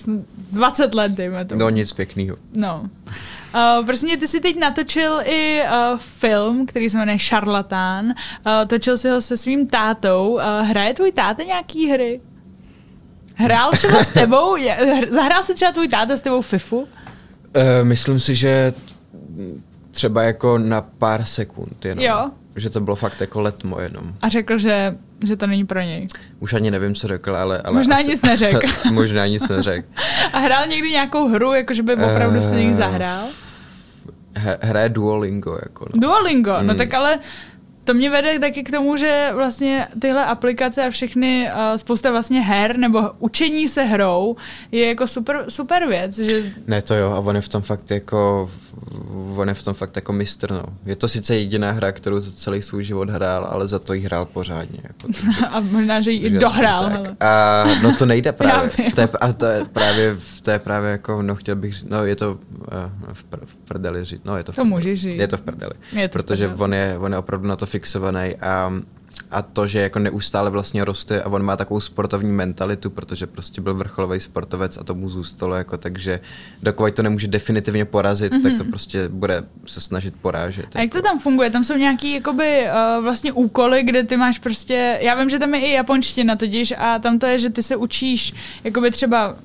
[0.52, 1.56] 20 let, dejme to.
[1.56, 2.36] No, nic pěkného.
[2.54, 2.90] No.
[3.54, 8.06] Uh, prostě ty jsi teď natočil i uh, film, který se jmenuje Šarlatán.
[8.06, 8.12] Uh,
[8.66, 10.32] točil si ho se svým tátou.
[10.32, 12.20] Uh, hraje tvůj táta nějaký hry?
[13.34, 14.56] Hrál třeba s tebou?
[15.10, 16.78] Zahrál si třeba tvůj táta s tebou FIFU?
[16.78, 16.86] Uh,
[17.82, 18.74] myslím si, že
[19.90, 22.04] třeba jako na pár sekund jenom.
[22.04, 24.14] Jo že to bylo fakt jako letmo jenom.
[24.22, 26.06] A řekl, že, že to není pro něj.
[26.40, 27.58] Už ani nevím, co řekl, ale...
[27.58, 28.68] ale možná asi, nic neřekl.
[28.92, 29.88] možná nic neřekl.
[30.32, 33.26] A hrál někdy nějakou hru, jakože by opravdu uh, se někdy zahrál?
[34.60, 35.58] Hraje Duolingo.
[35.62, 36.00] Jako no.
[36.00, 36.66] Duolingo, no hmm.
[36.66, 37.18] no tak ale
[37.84, 42.40] to mě vede taky k tomu, že vlastně tyhle aplikace a všechny, uh, spousta vlastně
[42.40, 44.36] her nebo učení se hrou
[44.72, 46.18] je jako super, super věc.
[46.18, 46.52] Že...
[46.66, 48.50] Ne to jo, a on je v tom fakt jako
[49.36, 50.64] on je v tom fakt jako mistr, no.
[50.86, 54.04] Je to sice jediná hra, kterou za celý svůj život hrál, ale za to jí
[54.04, 54.78] hrál pořádně.
[54.82, 56.90] Jako, takže, a možná, že ji i dohrál.
[57.20, 58.70] A, no to nejde právě.
[58.94, 62.16] to je, a to je právě, to je právě jako, no chtěl bych, no je
[62.16, 62.38] to uh,
[63.12, 65.18] v, pr- v prdeli říct, no je to v To můžeš říct.
[65.18, 65.72] Je to v prdeli.
[65.92, 66.64] Je to protože prdeli.
[66.64, 68.72] on je, on je opravdu na to fixovaný a
[69.30, 73.60] a to, že jako neustále vlastně roste a on má takovou sportovní mentalitu, protože prostě
[73.60, 76.20] byl vrcholový sportovec a to mu zůstalo, jako, takže
[76.62, 78.42] dokud to nemůže definitivně porazit, mm-hmm.
[78.42, 78.70] tak to mhm.
[78.70, 80.66] prostě bude se snažit porážet.
[80.74, 81.08] A jak to jako.
[81.08, 81.50] tam funguje?
[81.50, 85.54] Tam jsou nějaký jakoby uh, vlastně úkoly, kde ty máš prostě, já vím, že tam
[85.54, 89.36] je i japonština totiž a tam to je, že ty se učíš jakoby třeba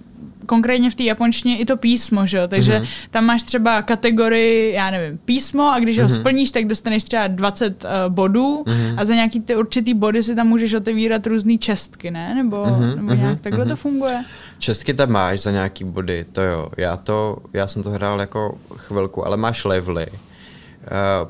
[0.47, 2.47] konkrétně v té japonštině i to písmo, že jo?
[2.47, 3.07] Takže mm-hmm.
[3.12, 6.01] tam máš třeba kategorii, já nevím, písmo a když mm-hmm.
[6.01, 6.19] ho mhm.
[6.19, 8.95] splníš, tak dostaneš třeba 20 uh, bodů mm-hmm.
[8.97, 12.36] a za nějaký ty určitý body si tam můžeš otevírat různé čestky, ne?
[12.36, 12.95] Nebo, mm-hmm.
[12.95, 13.69] nebo nějak takhle mm-hmm.
[13.69, 14.23] to funguje?
[14.60, 16.69] Čestky tam máš za nějaký body, to jo.
[16.77, 20.07] Já, to, já jsem to hrál jako chvilku, ale máš levely.
[20.07, 20.17] Uh,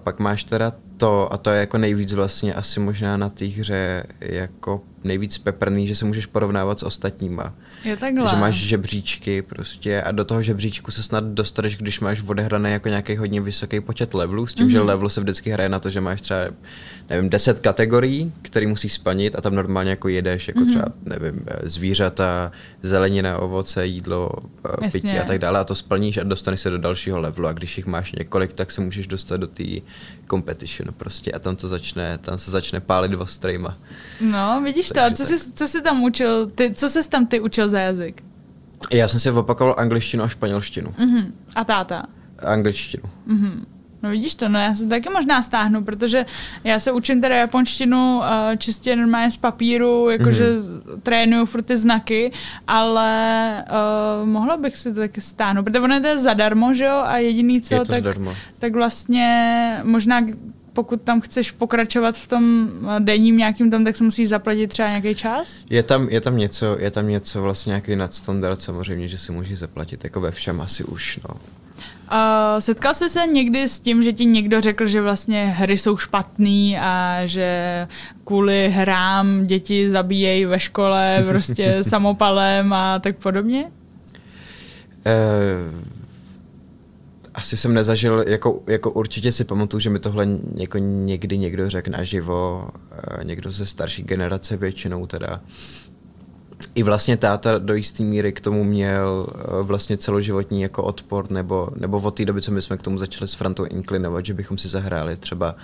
[0.03, 4.03] pak máš teda to, a to je jako nejvíc vlastně asi možná na té hře
[4.19, 7.53] jako nejvíc peprný, že se můžeš porovnávat s ostatníma.
[7.83, 8.29] Je takhle.
[8.29, 12.89] Že máš žebříčky prostě a do toho žebříčku se snad dostaneš, když máš odehraný jako
[12.89, 14.71] nějaký hodně vysoký počet levelů, s tím, mm-hmm.
[14.71, 14.87] že mhm.
[14.87, 16.39] level se vždycky hraje na to, že máš třeba
[17.09, 20.69] nevím, deset kategorií, které musíš splnit a tam normálně jako jedeš, jako mm-hmm.
[20.69, 24.29] třeba, nevím, zvířata, zelenina, ovoce, jídlo,
[24.65, 25.01] eh, Jasně.
[25.01, 27.77] pití a tak dále a to splníš a dostaneš se do dalšího levelu a když
[27.77, 29.63] jich máš několik, tak se můžeš dostat do té
[30.29, 33.77] competition prostě a tam to začne, tam se začne pálit ostrejma.
[34.21, 37.69] No, vidíš to, co, jsi, co jsi tam učil, ty, co jsi tam ty učil
[37.69, 38.23] za jazyk?
[38.91, 40.89] Já jsem si opakoval angličtinu a španělštinu.
[40.89, 41.31] Mm-hmm.
[41.55, 42.05] A táta?
[42.39, 43.03] Angličtinu.
[43.27, 43.65] Mm-hmm.
[44.03, 46.25] No vidíš to, no já se taky možná stáhnu, protože
[46.63, 48.23] já se učím teda japonštinu uh,
[48.57, 51.01] čistě normálně z papíru, jakože mm-hmm.
[51.03, 52.31] trénuju furt ty znaky,
[52.67, 53.63] ale
[54.21, 57.17] uh, mohla bych si to taky stáhnout, protože ono je to zadarmo, že jo, a
[57.17, 58.03] jediný co, tak,
[58.59, 60.21] tak vlastně možná
[60.77, 64.89] pokud tam chceš pokračovat v tom eh, denním nějakým tam, tak se musíš zaplatit třeba
[64.89, 65.65] nějaký čas?
[65.69, 69.59] Je tam, je tam něco, je tam něco vlastně nějaký nadstandard samozřejmě, že si můžeš
[69.59, 71.35] zaplatit, jako ve všem asi už, no.
[71.35, 75.97] Uh, setkal jsi se někdy s tím, že ti někdo řekl, že vlastně hry jsou
[75.97, 77.87] špatný a že
[78.23, 83.71] kvůli hrám děti zabíjejí ve škole prostě samopalem a tak podobně?
[85.05, 85.96] Uh,
[87.37, 91.91] asi jsem nezažil, jako, jako určitě si pamatuju, že mi tohle jako někdy někdo řekl
[91.91, 92.69] naživo,
[93.17, 95.27] uh, někdo ze starší generace většinou teda.
[95.27, 95.87] Uh,
[96.75, 101.69] i vlastně táta do jisté míry k tomu měl eh, vlastně celoživotní jako odpor, nebo,
[101.75, 104.57] nebo od té doby, co my jsme k tomu začali s Frantou inklinovat, že bychom
[104.57, 105.55] si zahráli třeba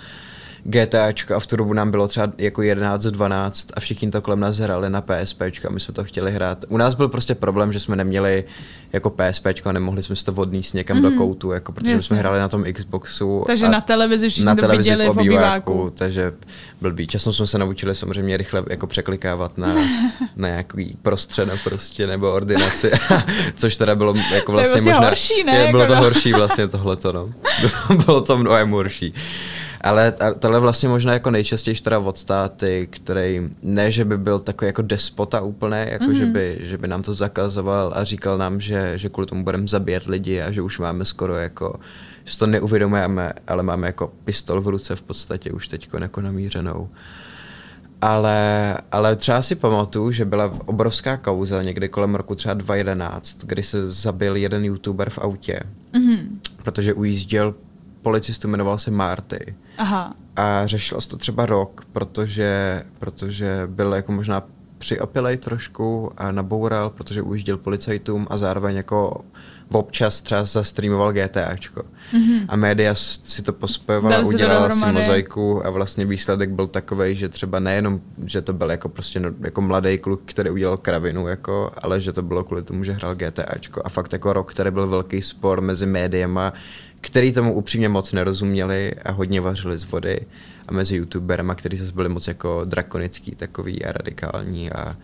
[0.64, 4.40] GTAčka a v tu dobu nám bylo třeba jako 11, 12 a všichni to kolem
[4.40, 6.64] nás hrali na PSPčka a my jsme to chtěli hrát.
[6.68, 8.44] U nás byl prostě problém, že jsme neměli
[8.92, 11.02] jako PSPčko a nemohli jsme si to odníst někam mm.
[11.02, 12.06] do koutu, jako protože Jasně.
[12.06, 13.44] jsme hráli na tom Xboxu.
[13.46, 15.92] Takže na televizi všichni na to televizi viděli v obýváku, v obýváku.
[15.96, 16.32] Takže
[16.80, 17.06] blbý.
[17.06, 19.68] Často jsme se naučili samozřejmě rychle jako překlikávat na,
[20.36, 22.90] na nějaký prostřed prostě nebo ordinaci,
[23.56, 25.08] což teda bylo jako vlastně, vlastně možná...
[25.08, 25.56] horší, ne?
[25.56, 26.04] Je, bylo jako to no.
[26.04, 27.32] horší vlastně tohleto, no.
[28.06, 29.14] bylo to mnohem horší.
[29.84, 34.66] Ale tohle vlastně možná jako nejčastější teda od státy, který ne, že by byl takový
[34.66, 36.16] jako despota úplně, jako mm-hmm.
[36.16, 36.32] že, mhm.
[36.32, 40.06] by, že by nám to zakazoval a říkal nám, že, že kvůli tomu budeme zabíjet
[40.06, 41.80] lidi a že už máme skoro jako,
[42.24, 46.88] že to neuvědomujeme, ale máme jako pistol v ruce v podstatě už teď jako namířenou.
[48.02, 53.62] Ale, ale třeba si pamatuju, že byla obrovská kauza někdy kolem roku třeba 2011, kdy
[53.62, 55.60] se zabil jeden youtuber v autě,
[55.94, 56.28] mm-hmm.
[56.62, 57.54] protože ujížděl
[58.04, 59.54] policistu, jmenoval se Marty.
[59.78, 60.14] Aha.
[60.36, 64.42] A řešilo se to třeba rok, protože, protože byl jako možná
[64.78, 69.24] přiopilej trošku a naboural, protože ujížděl policajtům a zároveň jako
[69.72, 71.82] občas třeba zastreamoval GTAčko.
[72.12, 72.44] Mm-hmm.
[72.48, 77.60] A média si to pospojovala, udělala si mozaiku a vlastně výsledek byl takový, že třeba
[77.60, 82.00] nejenom, že to byl jako prostě no, jako mladý kluk, který udělal kravinu, jako, ale
[82.00, 83.82] že to bylo kvůli tomu, že hrál GTAčko.
[83.84, 86.52] A fakt jako rok, který byl velký spor mezi médiama,
[87.04, 90.20] který tomu upřímně moc nerozuměli a hodně vařili z vody
[90.68, 94.96] a mezi youtuberama, kteří zase byli moc jako drakonický takový a radikální a,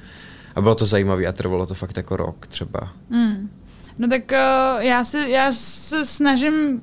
[0.54, 2.92] a bylo to zajímavé a trvalo to fakt jako rok třeba.
[3.10, 3.50] Mm.
[3.98, 6.82] No tak uh, já, se, já se snažím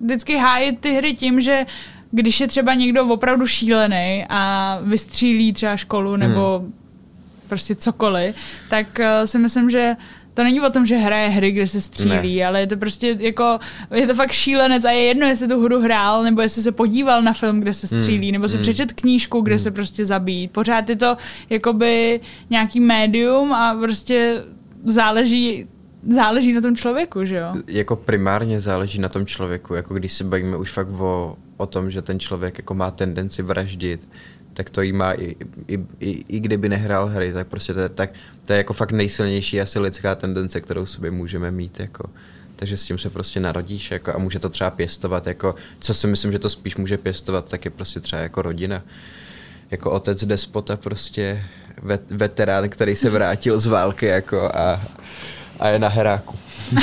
[0.00, 1.66] vždycky hájit ty hry tím, že
[2.10, 6.74] když je třeba někdo opravdu šílený a vystřílí třeba školu nebo hmm.
[7.48, 8.36] prostě cokoliv,
[8.70, 9.96] tak uh, si myslím, že
[10.38, 12.46] to není o tom, že hraje hry, kde se střílí, ne.
[12.46, 13.58] ale je to prostě jako,
[13.94, 17.22] je to fakt šílenec a je jedno, jestli tu hru hrál, nebo jestli se podíval
[17.22, 18.02] na film, kde se hmm.
[18.02, 18.32] střílí, hmm.
[18.32, 18.62] nebo si hmm.
[18.62, 19.58] přečet knížku, kde hmm.
[19.58, 20.50] se prostě zabít.
[20.50, 21.16] Pořád je to
[21.50, 22.20] jakoby
[22.50, 24.44] nějaký médium a prostě
[24.84, 25.66] záleží
[26.08, 27.54] záleží na tom člověku, že jo?
[27.66, 31.90] Jako primárně záleží na tom člověku, jako když se bavíme už fakt o, o tom,
[31.90, 34.08] že ten člověk jako má tendenci vraždit,
[34.58, 35.36] tak to jí má i,
[35.68, 38.10] i, i, i kdyby nehrál hry, tak prostě to je, tak,
[38.44, 42.10] to je jako fakt nejsilnější asi lidská tendence, kterou sobě můžeme mít, jako.
[42.56, 46.06] Takže s tím se prostě narodíš jako, a může to třeba pěstovat, jako, co si
[46.06, 48.82] myslím, že to spíš může pěstovat, tak je prostě třeba jako rodina.
[49.70, 51.44] Jako otec despota prostě
[51.82, 54.80] vet, veterán, který se vrátil z války jako a,
[55.60, 56.38] a je na heráku.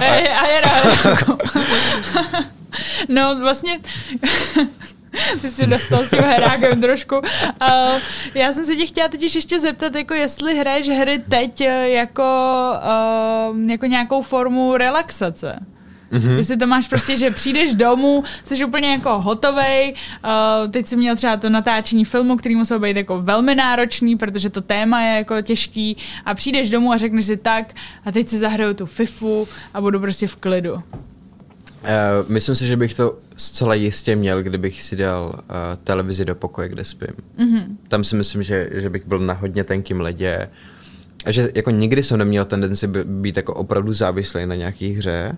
[0.00, 1.38] a, a je na heráku.
[3.08, 3.80] no vlastně
[5.40, 7.18] ty jsi dostal s tím herákem trošku.
[7.18, 7.24] Uh,
[8.34, 12.22] já jsem se tě chtěla teď ještě zeptat, jako jestli hraješ hry teď eh, jako,
[13.52, 15.58] uh, jako nějakou formu relaxace.
[16.12, 16.36] Mm-hmm.
[16.36, 21.16] Jestli to máš prostě, že přijdeš domů, jsi úplně jako hotovej, uh, teď jsi měl
[21.16, 25.42] třeba to natáčení filmu, který musel být jako velmi náročný, protože to téma je jako
[25.42, 29.80] těžký a přijdeš domů a řekneš si tak a teď si zahraju tu FIFU a
[29.80, 30.82] budu prostě v klidu.
[31.82, 36.34] Uh, myslím si, že bych to zcela jistě měl, kdybych si dal uh, televizi do
[36.34, 37.14] pokoje, kde spím.
[37.38, 37.64] Mm-hmm.
[37.88, 40.48] Tam si myslím, že, že bych byl na hodně tenkým ledě.
[41.24, 45.36] A že jako nikdy jsem neměl tendenci být jako opravdu závislý na nějaký hře,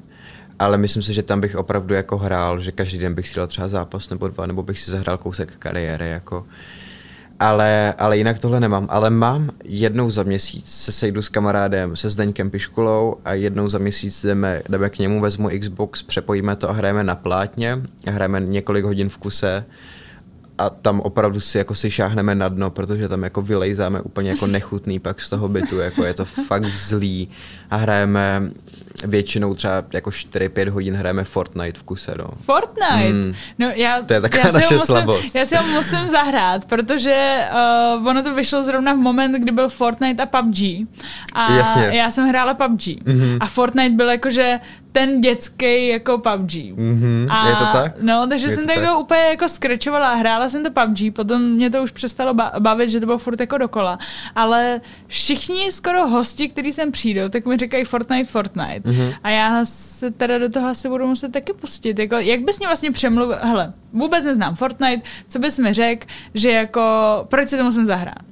[0.58, 3.46] ale myslím si, že tam bych opravdu jako hrál, že každý den bych si dal
[3.46, 6.10] třeba zápas nebo dva, nebo bych si zahrál kousek kariéry.
[6.10, 6.46] Jako.
[7.40, 8.86] Ale, ale jinak tohle nemám.
[8.90, 13.78] Ale mám jednou za měsíc se sejdu s kamarádem, se Zdeňkem Piškulou a jednou za
[13.78, 17.78] měsíc jdeme, jdeme k němu, vezmu Xbox, přepojíme to a hrajeme na plátně.
[18.06, 19.64] Hrajeme několik hodin v kuse
[20.58, 24.46] a tam opravdu si jako si šáhneme na dno, protože tam jako vylejzáme úplně jako
[24.46, 27.28] nechutný pak z toho bytu, jako je to fakt zlý
[27.70, 28.42] a hrajeme
[29.04, 32.28] většinou třeba jako 4-5 hodin hrajeme Fortnite v kuse, no.
[32.44, 33.12] Fortnite?
[33.12, 33.34] Mm.
[33.58, 35.34] No já, to je taková já naše musím, slabost.
[35.34, 37.38] Já si ho musím zahrát, protože
[37.96, 40.58] uh, ono to vyšlo zrovna v moment, kdy byl Fortnite a PUBG.
[41.32, 41.82] A Jasně.
[41.82, 42.80] já jsem hrála PUBG.
[42.80, 43.36] Mm-hmm.
[43.40, 44.60] A Fortnite byl jakože
[44.94, 46.52] ten dětský jako PUBG.
[46.52, 48.02] Mm-hmm, a, je to tak?
[48.02, 51.14] No, takže je jsem to tak jako úplně jako skrečovala a hrála jsem to PUBG,
[51.14, 53.98] potom mě to už přestalo bavit, že to bylo furt jako dokola.
[54.34, 58.90] Ale všichni skoro hosti, kteří sem přijdou, tak mi říkají Fortnite, Fortnite.
[58.90, 59.14] Mm-hmm.
[59.22, 61.98] A já se teda do toho asi budu muset taky pustit.
[61.98, 63.38] Jako, jak bys mě vlastně přemluvil?
[63.40, 66.80] Hele, vůbec neznám Fortnite, co bys mi řekl, že jako,
[67.28, 68.22] proč si to musím zahrát?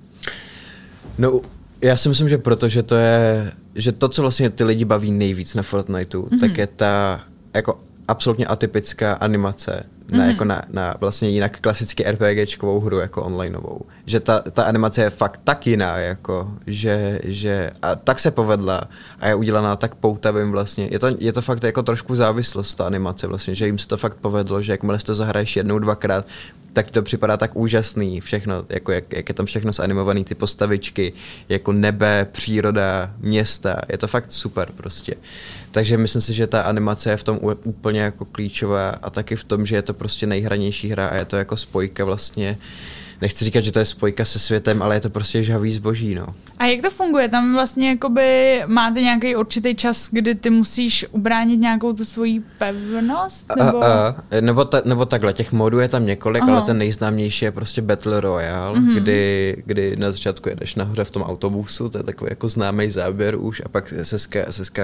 [1.18, 1.40] No,
[1.82, 5.54] já si myslím, že protože to je, že to, co vlastně ty lidi baví nejvíc
[5.54, 6.40] na Fortniteu, mm-hmm.
[6.40, 10.28] tak je ta jako absolutně atypická animace na, mm-hmm.
[10.28, 13.80] jako na, na vlastně jinak klasicky RPGčkovou hru jako onlineovou.
[14.06, 18.82] Že ta, ta animace je fakt tak jiná, jako, že, že a tak se povedla
[19.20, 20.88] a je udělaná tak poutavým vlastně.
[20.90, 23.96] Je to, je to fakt jako trošku závislost ta animace vlastně, že jim se to
[23.96, 26.26] fakt povedlo, že jakmile to zahraješ jednou, dvakrát,
[26.72, 31.12] tak to připadá tak úžasný všechno, jako jak, jak je tam všechno zanimovaný, ty postavičky,
[31.48, 35.14] jako nebe, příroda, města, je to fakt super prostě.
[35.72, 39.44] Takže myslím si, že ta animace je v tom úplně jako klíčová a taky v
[39.44, 42.58] tom, že je to prostě nejhranější hra a je to jako spojka vlastně
[43.22, 46.26] nechci říkat, že to je spojka se světem, ale je to prostě žhavý zboží, no.
[46.58, 47.28] A jak to funguje?
[47.28, 53.52] Tam vlastně jakoby máte nějaký určitý čas, kdy ty musíš ubránit nějakou tu svoji pevnost?
[53.56, 56.52] Nebo, a, a, nebo, ta, nebo takhle, těch modů je tam několik, Aha.
[56.52, 58.94] ale ten nejznámější je prostě Battle Royale, mm-hmm.
[58.94, 63.36] kdy, kdy na začátku jedeš nahoře v tom autobusu, to je takový jako známý záběr
[63.38, 64.82] už a pak se, ska, se, ska,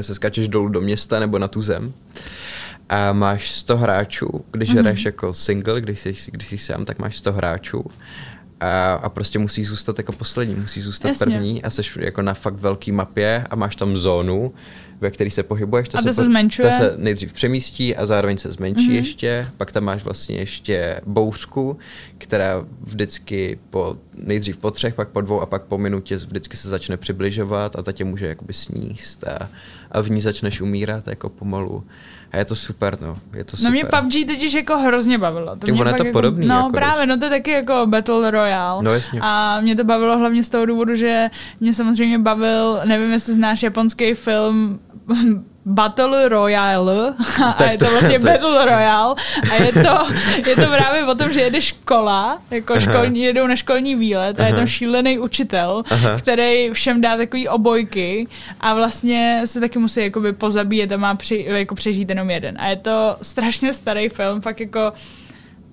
[0.00, 1.92] se skáčeš dolů do města nebo na tu zem
[2.90, 4.78] a máš 100 hráčů, když mm-hmm.
[4.78, 7.84] hraješ jako single, když jsi, když jsi sám, tak máš 100 hráčů
[8.60, 11.26] a, a prostě musí zůstat jako poslední, musí zůstat Jasně.
[11.26, 14.52] první a jsi jako na fakt velký mapě a máš tam zónu,
[15.00, 15.88] ve které se pohybuješ.
[15.88, 16.70] To a se, se zmenšuje?
[16.70, 18.94] To se nejdřív přemístí a zároveň se zmenší mm-hmm.
[18.94, 19.46] ještě.
[19.56, 21.78] Pak tam máš vlastně ještě bouřku,
[22.18, 26.68] která vždycky po, nejdřív po třech, pak po dvou a pak po minutě vždycky se
[26.68, 29.48] začne přibližovat a ta tě může jakoby sníst a,
[29.90, 31.84] a v ní začneš umírat jako pomalu.
[32.32, 33.18] A je to super, no.
[33.34, 33.64] Je to super.
[33.64, 35.56] No mě PUBG totiž jako hrozně bavilo.
[35.56, 36.46] To mě je to jako, podobný.
[36.46, 38.82] No jako právě, no to je taky jako Battle Royale.
[38.82, 39.20] No jasně.
[39.22, 43.62] A mě to bavilo hlavně z toho důvodu, že mě samozřejmě bavil, nevím, jestli znáš
[43.62, 44.80] japonský film
[45.64, 47.14] Battle Royale
[47.56, 49.14] a je to vlastně Battle Royale
[49.50, 50.08] a je to,
[50.50, 54.46] je to právě o tom, že jede škola, jako školní, jedou na školní výlet a
[54.46, 56.18] je tam šílený učitel, Aha.
[56.18, 58.26] který všem dá takový obojky
[58.60, 62.56] a vlastně se taky musí jakoby pozabíjet a má při, jako přežít jenom jeden.
[62.58, 64.92] A je to strašně starý film, fakt jako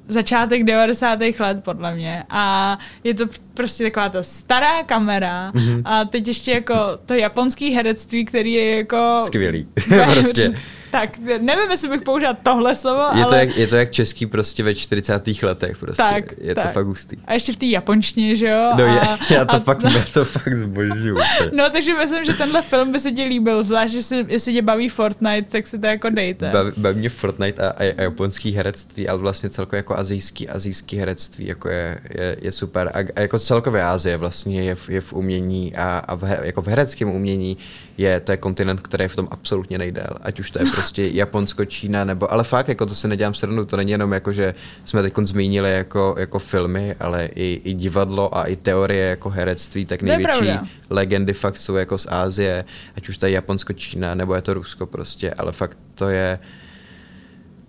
[0.08, 1.20] začátek 90.
[1.40, 2.24] let, podle mě.
[2.30, 5.82] A je to prostě taková ta stará kamera mm-hmm.
[5.86, 9.22] a teď ještě jako to japonský herectví, který je jako...
[9.26, 9.68] Skvělý.
[10.14, 10.54] prostě
[10.92, 13.26] tak nevím, jestli bych použil tohle slovo, je ale...
[13.26, 15.44] To jak, je to jak český prostě ve 40.
[15.44, 16.04] letech prostě.
[16.04, 16.66] Tak, je tak.
[16.66, 17.18] to fakt hustý.
[17.26, 18.74] A ještě v té japonštině, že jo?
[18.78, 21.18] No a, je, já to, a, fakt, já to fakt zbožňuju.
[21.52, 24.90] no takže myslím, že tenhle film by se ti líbil, zvlášť, jestli, jestli tě baví
[24.90, 26.50] Fortnite, tak si to jako dejte.
[26.50, 30.98] Baví, baví mě Fortnite a, a, a japonský herectví, ale vlastně celkově jako azijský, azijský
[30.98, 32.92] herectví jako je, je, je super.
[32.94, 36.62] A, a jako celkově Azie vlastně je v, je v umění a, a v, jako
[36.62, 37.58] v hereckém umění
[37.98, 40.10] je, to je kontinent, který je v tom absolutně nejdél.
[40.22, 43.66] Ať už to je prostě Japonsko, Čína, nebo, ale fakt, jako to se nedělám srnu,
[43.66, 48.38] to není jenom jako, že jsme teď zmínili jako, jako filmy, ale i, i divadlo
[48.38, 53.18] a i teorie jako herectví, tak největší legendy fakt jsou jako z Ázie, ať už
[53.18, 56.40] to je Japonsko, Čína, nebo je to Rusko prostě, ale fakt to je,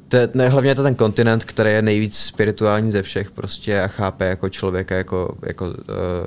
[0.08, 3.88] to, ne, hlavně je to ten kontinent, který je nejvíc spirituální ze všech prostě a
[3.88, 5.74] chápe jako člověka jako, jako uh,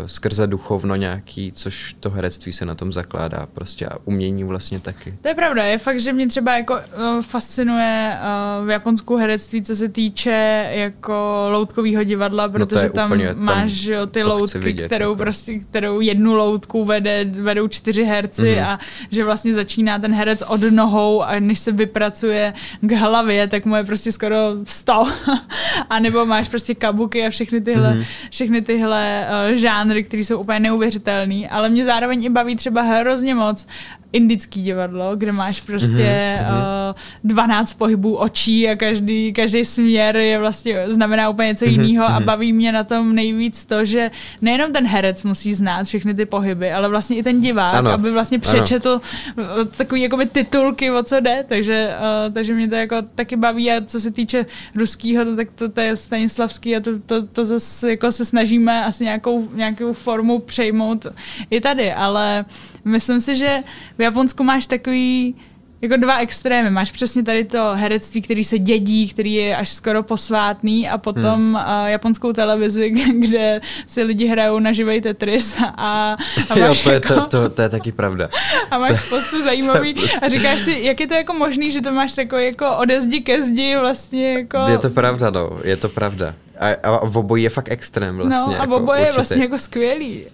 [0.06, 5.14] skrze duchovno nějaký, což to herectví se na tom zakládá prostě a umění vlastně taky.
[5.22, 8.18] To je pravda, je fakt, že mě třeba jako uh, fascinuje
[8.60, 13.30] uh, v Japonsku herectví, co se týče jako loutkového divadla, no protože no tam úplně,
[13.34, 15.16] máš tam ty loutky, vidět, kterou jako.
[15.16, 18.66] prostě, kterou jednu loutku vede, vedou čtyři herci mm-hmm.
[18.66, 18.80] a
[19.12, 23.78] že vlastně začíná ten herec od nohou a než se vypracuje k hlavě, tak mu
[23.78, 25.08] je prostě skoro 100.
[25.90, 28.06] a nebo máš prostě kabuky a všechny tyhle, mm-hmm.
[28.32, 31.48] všechny tyhle uh, žánry, které jsou úplně neuvěřitelné.
[31.50, 33.68] Ale mě zároveň i baví třeba hrozně moc
[34.14, 36.90] indický divadlo, kde máš prostě mm-hmm.
[36.90, 41.82] uh, 12 pohybů očí a každý, každý směr je vlastně znamená úplně něco mm-hmm.
[41.82, 42.26] jiného a mhm.
[42.26, 46.72] baví mě na tom nejvíc to, že nejenom ten herec musí znát všechny ty pohyby,
[46.72, 47.92] ale vlastně i ten divák, ano.
[47.92, 49.02] aby vlastně přečetl
[49.38, 49.66] ano.
[49.78, 51.94] takový jakoby titulky, o co jde, takže,
[52.28, 54.46] uh, takže mě to jako taky baví a co se týče
[54.76, 59.04] ruského, tak to, to je Stanislavský a to, to, to zase jako se snažíme asi
[59.04, 61.08] nějakou, nějakou formu přejmout
[61.50, 62.46] i tady, ale
[62.86, 63.60] myslím si, že
[64.02, 65.36] v Japonsku máš takový
[65.82, 66.70] jako dva extrémy.
[66.70, 71.40] Máš přesně tady to herectví, který se dědí, který je až skoro posvátný a potom
[71.40, 71.56] hmm.
[71.56, 72.90] uh, japonskou televizi,
[73.20, 76.18] kde si lidi hrajou na živej Tetris a,
[76.50, 78.30] a jo, to, jako, je, to, to, to je taky pravda.
[78.72, 80.26] A máš to, spoustu zajímavý prostě...
[80.26, 83.22] a říkáš si, jak je to jako možný, že to máš takový jako ode zdi
[83.22, 84.58] ke zdi vlastně jako...
[84.68, 86.34] Je to pravda, no, je to pravda.
[86.60, 88.38] A, a v obojí je fakt extrém vlastně.
[88.38, 90.26] No a jako, v obojí je vlastně jako skvělý.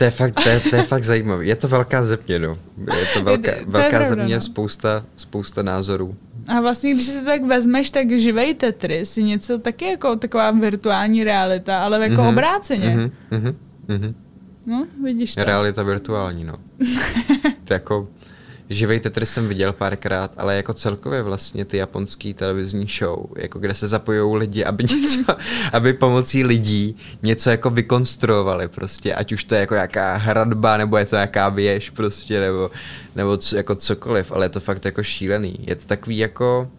[0.00, 1.44] To je fakt, to je, to je fakt zajímavé.
[1.44, 2.58] Je to velká země, no.
[2.98, 4.40] Je to velká, je, to velká je pravda, země, no.
[4.40, 6.16] spousta, spousta názorů.
[6.48, 10.50] A vlastně, když si to tak vezmeš, tak živej Tetris je něco taky jako taková
[10.50, 13.10] virtuální realita, ale jako mm-hmm, obráceně.
[13.30, 13.54] Mm-hmm,
[13.88, 14.14] mm-hmm.
[14.66, 15.44] No, vidíš to.
[15.44, 16.54] Realita virtuální, no.
[17.64, 18.08] to jako,
[18.70, 23.74] Živej Tetris jsem viděl párkrát, ale jako celkově vlastně ty japonský televizní show, jako kde
[23.74, 25.36] se zapojují lidi, aby něco,
[25.72, 30.96] aby pomocí lidí něco jako vykonstruovali prostě, ať už to je jako jaká hradba, nebo
[30.96, 32.70] je to jaká věž prostě, nebo,
[33.16, 35.56] nebo co, jako cokoliv, ale je to fakt jako šílený.
[35.66, 36.70] Je to takový jako,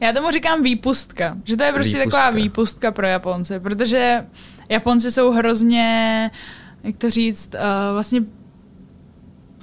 [0.00, 2.18] Já tomu říkám výpustka, že to je prostě výpustka.
[2.20, 4.26] taková výpustka pro Japonce, protože
[4.68, 6.30] Japonci jsou hrozně,
[6.82, 7.60] jak to říct, uh,
[7.92, 8.20] vlastně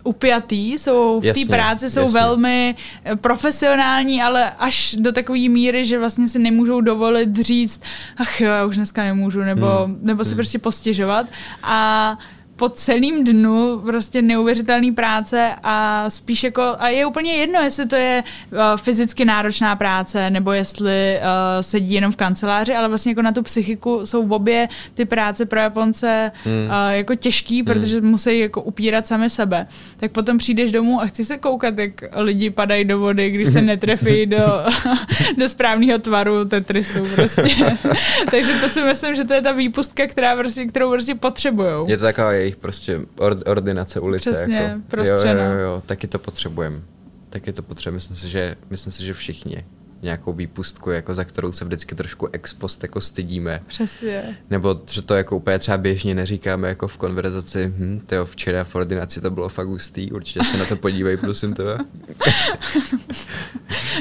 [0.08, 2.20] upjatý, jsou v té práci jsou jasně.
[2.20, 7.82] velmi eh, profesionální, ale až do takové míry, že vlastně si nemůžou dovolit říct,
[8.18, 11.28] ach jo, já už dneska nemůžu, nebo, Hmm, nebo si prostě postěžovat.
[11.64, 12.18] A
[12.58, 17.96] po celým dnu prostě neuvěřitelný práce a spíš jako, a je úplně jedno, jestli to
[17.96, 23.22] je uh, fyzicky náročná práce, nebo jestli uh, sedí jenom v kanceláři, ale vlastně jako
[23.22, 26.66] na tu psychiku jsou v obě ty práce pro Japonce Hmm.
[26.66, 29.68] uh, jako těžký, protože musí jako upírat sami sebe.
[30.00, 33.62] Tak potom přijdeš domů a chci se koukat, jak lidi padají do vody, když se
[33.72, 34.38] netrefí do,
[35.38, 37.42] do správného tvaru Tetrisu prostě.
[38.32, 41.88] Takže to si myslím, že to je ta výpustka, která prostě, kterou prostě potřebujou.
[41.90, 44.32] je to taková jejich prostě or, ordinace ulice.
[44.32, 44.82] Přesně, jako.
[44.88, 45.54] prostě, jo, jo, no.
[45.54, 46.82] jo, jo, taky to potřebujeme.
[47.30, 49.66] Taky to potřebujeme, myslím si, že, myslím si, že všichni
[50.02, 53.62] nějakou výpustku, jako za kterou se vždycky trošku ex post jako stydíme.
[53.68, 54.38] Přesně.
[54.50, 58.76] Nebo že to jako úplně třeba běžně neříkáme jako v konverzaci, hm, tyjo, včera v
[58.76, 61.78] ordinaci to bylo fakt hustý, určitě se na to podívej, prosím tebe.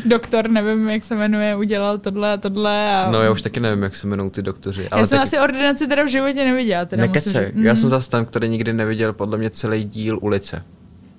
[0.05, 2.97] Doktor, nevím, jak se jmenuje, udělal tohle a tohle.
[2.97, 3.11] A...
[3.11, 4.89] No já už taky nevím, jak se jmenují ty doktoři.
[4.93, 5.23] já jsem taky...
[5.23, 6.85] asi ordinaci teda v životě neviděla.
[6.85, 7.65] Teda musím Nekecej, říct.
[7.65, 7.77] já Mm.
[7.81, 10.63] jsem zase ten, který nikdy neviděl podle mě celý díl ulice.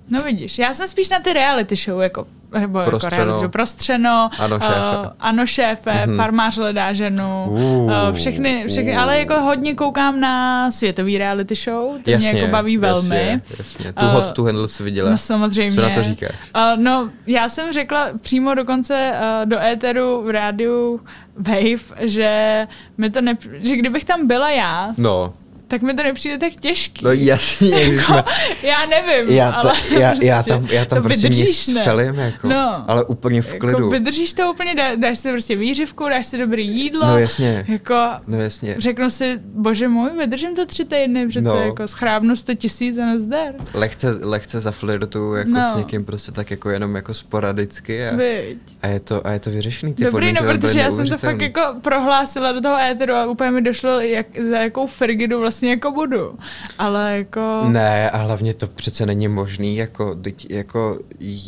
[0.10, 2.28] No vidíš, já jsem spíš na ty reality show, jako,
[2.60, 3.18] nebo jako Prostřeno.
[3.24, 4.76] reality show, prostřeno, Ano, šéfe.
[5.04, 6.18] uh, ano šéfe, Mhm.
[6.18, 9.00] farmář hledá ženu, Uh, uh, všechny, všechny, uh.
[9.02, 13.16] ale jako hodně koukám na světový reality show, to mě jako baví velmi.
[13.16, 13.94] Jasně, jasně.
[13.94, 15.10] Tu Uh, hot to handle si viděla.
[15.12, 15.76] No samozřejmě.
[15.76, 16.32] Co na to říkáš?
[16.56, 21.02] Uh, no, já jsem řekla přímo dokonce uh, do éteru v rádiu
[21.38, 25.34] Wave, že, mi to ne, že kdybych tam byla já, No,
[25.68, 27.06] tak mi to nepřijde tak těžký.
[27.06, 28.24] no jasně, ježišme.
[28.64, 32.48] já nevím, Já, to, ale já, prostě já tam, já tam prostě vydržíš, felím, jako,
[32.48, 32.84] No.
[32.88, 33.78] ale úplně v klidu.
[33.78, 37.08] Jako vydržíš to úplně, dá, dáš si prostě výřivku, dáš si dobrý jídlo.
[37.08, 37.66] No jasně.
[37.68, 37.96] Jako,
[38.28, 38.76] No jasně.
[38.78, 41.56] řeknu si, bože můj, vydržím to tři týdny, přece No.
[41.56, 43.54] jako schrábnu 100 tisíc a nezdar.
[43.74, 45.72] Lehce, lehce zaflirtuju jako No.
[45.74, 48.58] s někým prostě tak jako jenom jako sporadicky a, Viď.
[48.82, 49.94] a, je, to, a je to vyřešený.
[49.94, 53.52] Ty Dobrý, no, protože já jsem to fakt jako prohlásila do toho éteru a úplně
[53.52, 56.40] mi došlo, jak, za jakou frigidu vlastně jako budu.
[56.78, 57.62] Ale jako...
[57.68, 60.16] Ne, a hlavně to přece není možný, jako,
[60.50, 61.00] jako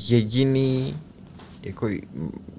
[0.07, 0.95] jediný,
[1.63, 1.89] jako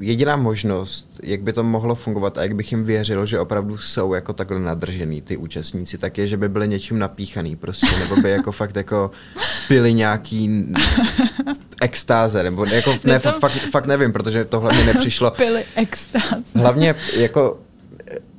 [0.00, 4.14] jediná možnost, jak by to mohlo fungovat a jak bych jim věřil, že opravdu jsou
[4.14, 8.30] jako takhle nadržený ty účastníci, tak je, že by byli něčím napíchaný prostě, nebo by
[8.30, 9.10] jako fakt jako
[9.68, 10.72] pili nějaký
[11.82, 16.54] extáze, nebo jako, ne, to- fakt, fakt nevím, protože tohle mi nepřišlo, Pili extáz.
[16.54, 17.58] Hlavně jako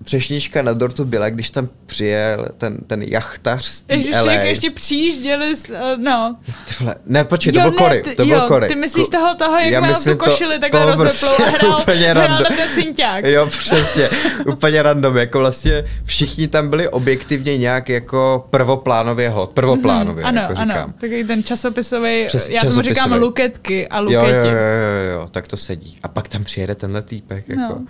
[0.03, 4.33] třešnička na dortu byla, když tam přijel ten, ten jachtař z té Ježiši, LA.
[4.33, 6.35] jak ještě přijížděli, s, eh, no.
[6.67, 8.67] Ty vole, ne, počkej, to Jo, byl Kory, ty- to byl jo, Kory.
[8.67, 11.35] ty myslíš toho- toho, jak Já měl tu myslím to- košili takhle toho rozeplou a
[11.37, 12.57] prostě hrál- úplně hrál random.
[12.57, 13.25] ten synťák.
[13.25, 14.09] Jo, přesně,
[14.47, 20.53] úplně random, jako vlastně všichni tam byli objektivně nějak jako prvoplánově hot, prvoplánově, ano, jako
[20.57, 20.93] ano, říkám.
[20.93, 23.19] takový ten časopисový, Přes- já tomu říkám časopisový.
[23.21, 24.27] luketky a Jo, luketi.
[24.31, 25.97] jo, jo, jo, jo, tak to sedí.
[26.03, 27.61] A pak tam přijede tenhle týpek, jako.
[27.61, 27.81] No.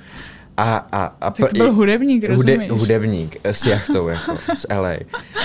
[0.61, 2.69] A, a, a Tak to byl hudebník, rozumíš?
[2.71, 4.89] hudebník s jachtou, jako, z LA.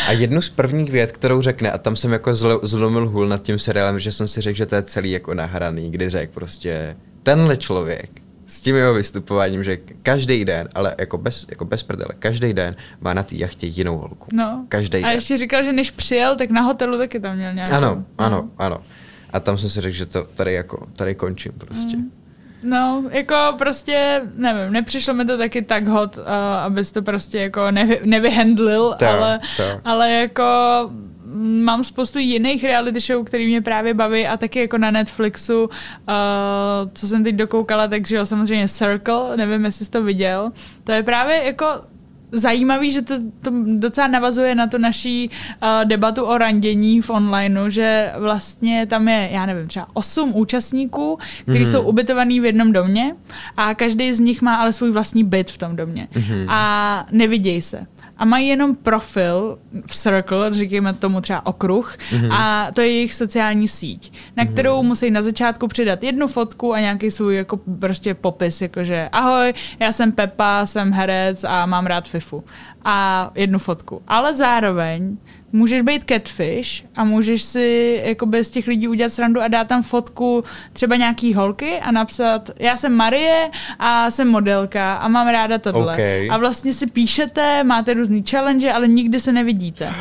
[0.08, 3.42] A jednu z prvních vět, kterou řekne, a tam jsem jako zlo, zlomil hůl nad
[3.42, 6.96] tím seriálem, že jsem si řekl, že to je celý jako nahraný, kdy řekl prostě,
[7.22, 8.10] tenhle člověk
[8.46, 12.76] s tím jeho vystupováním, že každý den, ale jako bez, jako bez prdele, každý den
[13.00, 14.26] má na té jachtě jinou holku.
[14.32, 14.64] No.
[14.68, 15.14] Každý a den.
[15.14, 17.74] ještě říkal, že než přijel, tak na hotelu taky tam měl nějakou.
[17.74, 18.04] Ano, No.
[18.24, 18.78] ano, ano.
[19.30, 21.96] A tam jsem si řekl, že to tady jako, tady končím prostě.
[21.96, 22.10] Mm.
[22.62, 26.24] No, jako prostě, nevím, nepřišlo mi to taky tak hot, uh,
[26.64, 29.80] abys to prostě jako nevy, nevyhandlil, Tak, ale, tak.
[29.84, 30.44] ale jako
[31.44, 35.70] mám spoustu jiných reality show, který mě právě baví a taky jako na Netflixu, uh,
[36.94, 40.52] co jsem teď dokoukala, takže jo, samozřejmě Circle, nevím, jestli jsi to viděl,
[40.84, 41.66] to je právě jako
[42.33, 45.31] zajímavý, že to, to docela navazuje na tu naší
[45.62, 51.18] uh, debatu o randění v onlineu, že vlastně tam je, já nevím, třeba osm účastníků,
[51.43, 51.66] kteří Mhm.
[51.72, 53.14] jsou ubytovaný v jednom domě
[53.57, 56.47] a každý z nich má ale svůj vlastní byt v tom domě Mhm.
[56.51, 57.87] a nevidějí se.
[58.18, 62.32] A mají jenom profil v Circle, říkáme tomu třeba okruh, mm-hmm.
[62.32, 64.52] a to je jejich sociální síť, na mhm.
[64.52, 64.86] kterou mm-hmm.
[64.86, 69.92] musí na začátku přidat jednu fotku a nějaký svůj jako prostě popis, jakože ahoj, já
[69.92, 72.44] jsem Pepa, jsem herec a mám rád FIFU
[72.84, 74.02] a jednu fotku.
[74.08, 75.16] Ale zároveň
[75.53, 79.82] můžeš být catfish a můžeš si jakoby z těch lidí udělat srandu a dát tam
[79.82, 85.59] fotku třeba nějaký holky a napsat, já jsem Marie a jsem modelka a mám ráda
[85.59, 85.92] tohle.
[85.92, 86.28] Okay.
[86.30, 89.92] A vlastně si píšete, máte různý challenge, ale nikdy se nevidíte.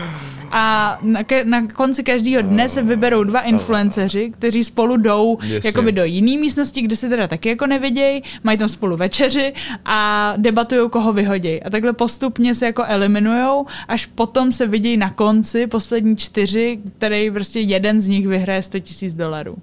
[0.58, 5.92] A na, ke, na konci každého dne se vyberou dva influenceři, kteří spolu jdou jakoby
[5.92, 9.54] do jiné místnosti, kde se teda taky jako nevidějí, mají tam spolu večeři
[9.86, 11.64] a debatují, koho vyhodí.
[11.64, 17.32] A takhle postupně se jako eliminujou, až potom se vidějí na konci poslední čtyři, který
[17.32, 19.58] prostě jeden z nich vyhraje 100 000 dolarů.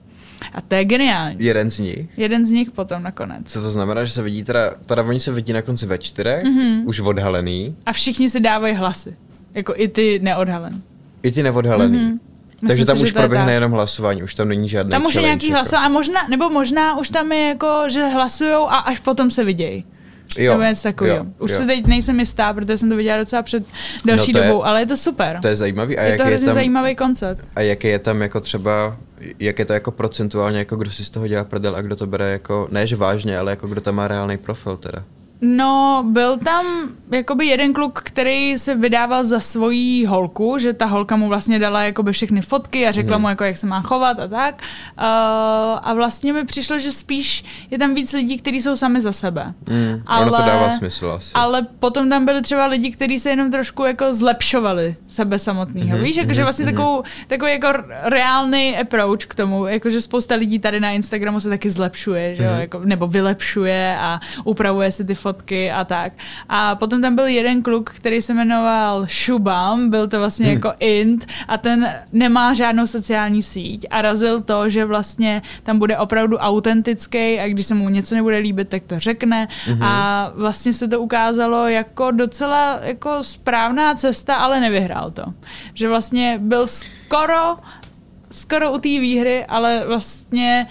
[0.53, 1.45] A to je geniální.
[1.45, 2.07] Jeden z nich?
[2.17, 3.53] Jeden z nich potom nakonec.
[3.53, 6.45] Co to znamená, že se vidí teda, teda oni se vidí na konci ve čtyřech,
[6.45, 6.83] mm-hmm.
[6.87, 7.77] už odhalený.
[7.87, 9.17] A všichni si dávají hlasy.
[9.55, 10.83] Jako i ty neodhalený.
[11.23, 11.99] I ty neodhalený.
[11.99, 12.19] Mm-hmm.
[12.69, 15.49] Takže tam si, už proběhne jenom hlasování, už tam není žádný Tam už je nějaký
[15.49, 15.57] jako.
[15.57, 19.45] hlasování, a možná, nebo možná už tam je jako, že hlasujou a až potom se
[19.45, 19.85] vidějí.
[20.39, 21.27] Jo, nebo něco takového.
[21.39, 21.59] Už jo.
[21.59, 23.65] se teď nejsem jistá, protože jsem to viděla docela před
[24.05, 25.39] další no dobou, je, ale je to super.
[25.43, 25.99] To je zajímavý.
[25.99, 27.45] A je to hrozně zajímavý koncept.
[27.57, 28.97] A jaký je tam jako třeba,
[29.39, 32.07] jak je to jako procentuálně, jako kdo si z toho dělá prdel a kdo to
[32.07, 35.05] bere jako, ne že vážně, ale jako kdo tam má reálný profil teda?
[35.45, 36.67] No, byl tam
[37.11, 41.83] jakoby jeden kluk, který se vydával za svoji holku, že ta holka mu vlastně dala
[41.83, 43.23] jakoby všechny fotky a řekla hmm.
[43.23, 44.55] mu, jako, jak se má chovat a tak.
[44.99, 45.05] Uh,
[45.83, 49.55] a vlastně mi přišlo, že spíš je tam víc lidí, kteří jsou sami za sebe.
[49.69, 50.03] Hmm.
[50.07, 51.31] Ale, ono to dává smysl asi.
[51.35, 55.97] Ale potom tam byly třeba lidi, kteří se jenom trošku jako zlepšovali sebe samotného.
[55.97, 56.05] Hmm.
[56.05, 56.45] Víš, jakože hmm.
[56.45, 56.75] vlastně hmm.
[56.75, 57.69] takovou, takový jako
[58.03, 62.61] reálný approach k tomu, jakože spousta lidí tady na Instagramu se taky zlepšuje, že hmm.
[62.61, 66.13] jako, nebo vylepšuje a upravuje si ty fotky fotky a tak.
[66.49, 70.55] A potom tam byl jeden kluk, který se jmenoval Shubam, byl to vlastně hmm.
[70.55, 75.99] jako int a ten nemá žádnou sociální síť a razil to, že vlastně tam bude
[75.99, 79.83] opravdu autentický a když se mu něco nebude líbit, tak to řekne hmm.
[79.83, 85.25] a vlastně se to ukázalo jako docela jako správná cesta, ale nevyhrál to.
[85.75, 87.57] Že vlastně byl skoro
[88.33, 90.67] skoro u té výhry, ale vlastně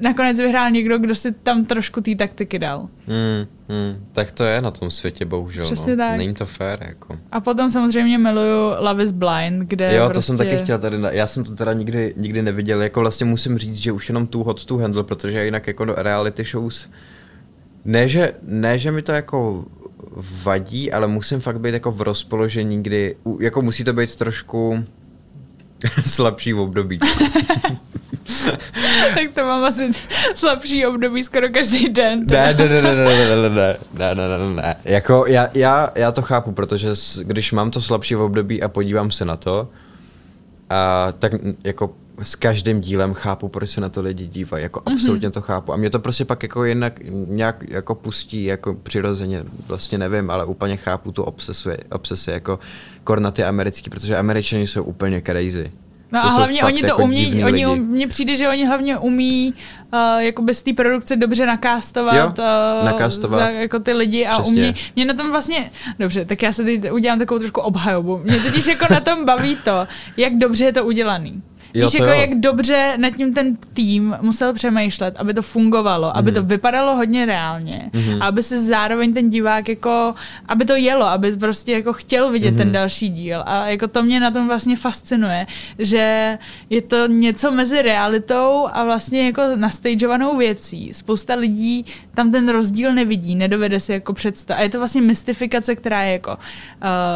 [0.00, 2.88] nakonec vyhrál někdo, kdo si tam trošku té taktiky dal.
[3.06, 4.06] Hmm, hmm.
[4.12, 5.66] Tak to je na tom světě, bohužel.
[5.66, 6.04] Přesně no.
[6.04, 6.18] tak.
[6.18, 6.78] Není to fér.
[6.88, 7.18] Jako.
[7.32, 10.14] A potom samozřejmě miluju Love is Blind, kde Jo, prostě...
[10.14, 13.58] to jsem taky chtěl tady, já jsem to teda nikdy, nikdy neviděl, jako vlastně musím
[13.58, 16.88] říct, že už jenom tu hot to handle, protože jinak jako do reality shows,
[17.84, 19.64] ne že, ne, že mi to jako
[20.44, 24.84] vadí, ale musím fakt být jako v rozpoložení, kdy, jako musí to být trošku
[26.06, 26.98] slabší v období.
[29.14, 29.90] tak to mám asi
[30.34, 32.26] slabší období skoro každý den.
[32.26, 34.76] Ne, ne, ne, ne, ne, ne, ne, ne, ne, ne, ne, ne.
[34.84, 36.88] Jako já, já, já to chápu, protože
[37.22, 39.68] když mám to slabší v období a podívám se na to,
[40.70, 41.32] a tak
[41.64, 44.92] jako s každým dílem chápu, proč se na to lidi dívají, jako mm-hmm.
[44.92, 45.72] absolutně to chápu.
[45.72, 50.44] A mě to prostě pak jako jinak nějak jako pustí, jako přirozeně, vlastně nevím, ale
[50.44, 52.58] úplně chápu tu obsesu, obsesi jako
[53.04, 55.72] kornaty americký, protože američani jsou úplně crazy.
[56.12, 58.98] No to a hlavně oni to jako umí, oni um, mně přijde, že oni hlavně
[58.98, 59.54] umí
[59.92, 63.48] uh, jako bez té produkce dobře nakástovat, jo, uh, nakástovat.
[63.48, 64.62] jako ty lidi a Přesně.
[64.62, 68.40] umí, mě na tom vlastně, dobře, tak já se teď udělám takovou trošku obhajobu, mě
[68.40, 71.42] totiž jako na tom baví to, jak dobře je to udělaný.
[71.74, 72.20] Jo, Víš, jako jo.
[72.20, 76.12] jak dobře nad tím ten tým musel přemýšlet, aby to fungovalo, mm.
[76.14, 76.48] aby to mhm.
[76.48, 78.22] vypadalo hodně reálně, mm.
[78.22, 80.14] aby se zároveň ten divák jako,
[80.48, 82.56] aby to jelo, aby prostě jako chtěl vidět mm.
[82.56, 83.42] ten další díl.
[83.46, 85.46] A jako to mě na tom vlastně fascinuje,
[85.78, 86.38] že
[86.70, 90.94] je to něco mezi realitou a vlastně jako nastageovanou věcí.
[90.94, 94.60] Spousta lidí tam ten rozdíl nevidí, nedovede si jako představit.
[94.60, 96.38] A je to vlastně mystifikace, která je jako, uh,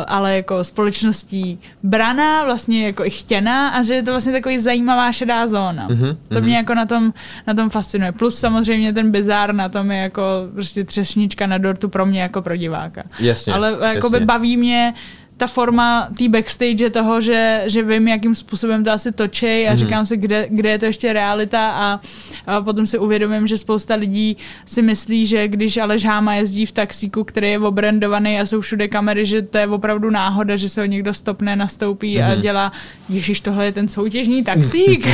[0.07, 4.59] ale jako společností braná, vlastně jako i chtěná a že je to vlastně takový takový
[4.59, 5.89] zajímavá šedá zóna.
[5.89, 7.13] Mm-hmm, to mě jako na tom,
[7.47, 8.13] na tom fascinuje.
[8.13, 10.23] Plus samozřejmě ten bizár na tom je jako
[10.53, 13.03] prostě třešnička na dortu pro mě jako pro diváka.
[13.21, 14.95] Jasně, Ale jako by baví mě
[15.39, 19.77] ta forma té backstage toho, že, že vím, jakým způsobem to asi točí a mm-hmm.
[19.77, 22.01] říkám si, kde, kde je to ještě realita a,
[22.47, 24.37] a potom si uvědomím, že spousta lidí
[24.67, 28.89] si myslí, že když Aleš Háma jezdí v taxíku, který je obrandovaný a jsou všude
[28.89, 32.41] kamery, že to je opravdu náhoda, že se ho někdo stopne, nastoupí a mhm.
[32.41, 32.73] dělá,
[33.09, 35.07] ježiš, tohle je ten soutěžní taxík.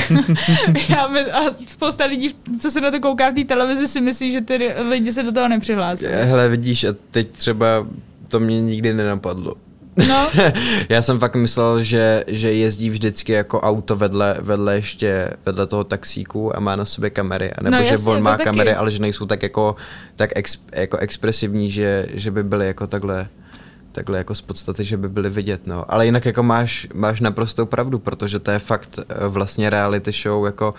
[1.32, 4.72] a spousta lidí, co se na to kouká v té televizi, si myslí, že ty
[4.88, 6.06] lidi se do toho nepřihlásí.
[6.06, 7.86] Hele, vidíš, a teď třeba
[8.28, 9.63] to mě nikdy nenapadlo.
[10.08, 10.28] No.
[10.88, 15.84] Já jsem fakt myslel, že, že jezdí vždycky jako auto vedle, vedle ještě, vedle toho
[15.84, 17.52] taxíku a má na sobě kamery.
[17.52, 18.78] A nebo no, jasně, že on má kamery, taky.
[18.78, 19.76] ale že nejsou tak jako,
[20.16, 23.28] tak ex, jako expresivní, že, že by byly jako takhle
[23.92, 25.92] takhle jako z podstaty, že by byly vidět, no.
[25.92, 30.46] Ale jinak jako máš, máš naprostou pravdu, protože to je fakt eh, vlastně reality show
[30.46, 30.74] jako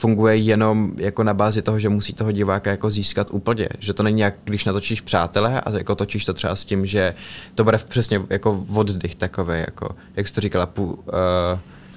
[0.00, 3.68] funguje jenom jako na bázi toho, že musí toho diváka jako získat úplně.
[3.78, 7.14] Že to není jak, když natočíš přátelé a jako točíš to třeba s tím, že
[7.54, 11.00] to bude přesně jako oddych takový, jako, jak jsi to říkala, pů, uh,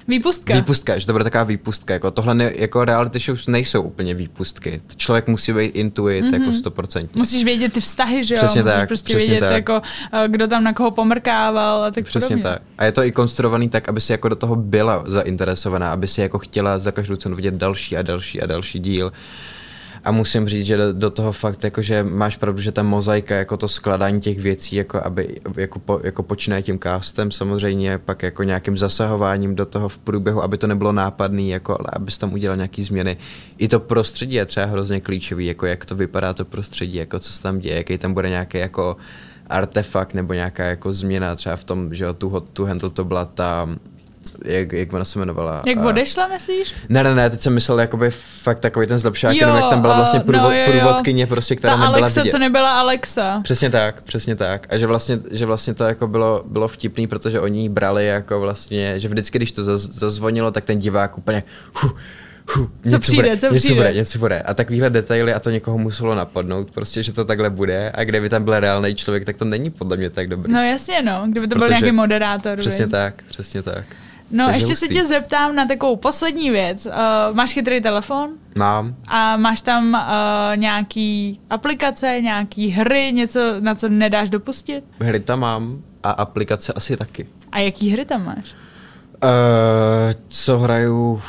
[0.08, 0.54] Výpustka.
[0.54, 1.94] Výpustka, že to bude taková výpustka.
[1.94, 4.80] Jako tohle ne, jako reality shows nejsou úplně výpustky.
[4.96, 6.40] Člověk musí být intuit mm-hmm.
[6.40, 7.18] jako stoprocentně.
[7.18, 8.38] Musíš vědět ty vztahy, že jo?
[8.38, 9.52] Přesně Musíš tak, prostě přesně vědět, tak.
[9.52, 9.82] jako,
[10.12, 12.42] eh, kdo tam na koho pomrkával a tak Přesně podobně.
[12.42, 12.62] tak.
[12.78, 16.20] A je to i konstruovaný tak, aby si jako do toho byla zainteresovaná, aby si
[16.20, 19.12] jako chtěla za každou cenu vidět další a další a další díl.
[20.04, 23.56] A musím říct, že do- toho fakt, jako, že máš pravdu, že ta mozaika, jako
[23.56, 28.42] to skladání těch věcí, jako, aby, jako, po, jako počínaje tím castem samozřejmě, pak jako
[28.42, 32.56] nějakým zasahováním do toho v průběhu, aby to nebylo nápadný, jako, ale abys tam udělal
[32.56, 33.16] nějaký změny.
[33.58, 37.32] I to prostředí je třeba hrozně klíčový, jako jak to vypadá to prostředí, jako co
[37.32, 38.96] se tam děje, jaký tam bude nějaký jako
[39.46, 43.68] artefakt nebo nějaká jako změna třeba v tom, že tu, tu handle to byla ta,
[44.44, 45.62] jak, jak ona se jmenovala?
[45.66, 46.74] Jak A- odešla, myslíš?
[46.88, 49.80] ne, ne, ne, teď jsem myslel jakoby fakt takový ten zlepšák, jenom Jo, jak tam
[49.80, 50.70] byla vlastně průvo, no, jo, jo.
[50.72, 52.30] průvodkyně, prostě, která Ta nebyla Alexa, vidět.
[52.32, 53.40] co nebyla Alexa.
[53.42, 54.66] Přesně tak, přesně tak.
[54.70, 58.40] A že vlastně, že vlastně to jako bylo, bylo vtipný, protože oni ji brali jako
[58.40, 61.42] vlastně, že vždycky, když to zaz, zazvonilo, tak ten divák úplně
[61.74, 61.90] hu,
[62.54, 63.74] hu, něco přijde, bude, co něco přijde.
[63.80, 64.40] bude, něco bude.
[64.42, 67.92] A takovýhle detaily a to někoho muselo napadnout, prostě, že to takhle bude.
[67.94, 70.52] A kdyby tam byl reálný člověk, tak to není podle mě tak dobrý.
[70.52, 72.58] No jasně, no, kdyby to byl Protože- nějaký moderátor.
[72.58, 72.92] přesně viď?
[72.92, 73.84] tak, přesně tak.
[74.30, 74.94] No, Takže ještě se hustý.
[74.98, 76.86] tě zeptám na takovou poslední věc.
[76.86, 78.30] Uh, máš chytrý telefon?
[78.56, 84.84] Mám, A máš tam uh, nějaký aplikace, nějaký hry, něco, na co nedáš dopustit?
[85.00, 87.26] hry tam mám a aplikace asi taky.
[87.52, 88.44] A jaký hry tam máš?
[89.24, 89.30] Uh,
[90.28, 91.22] co hraju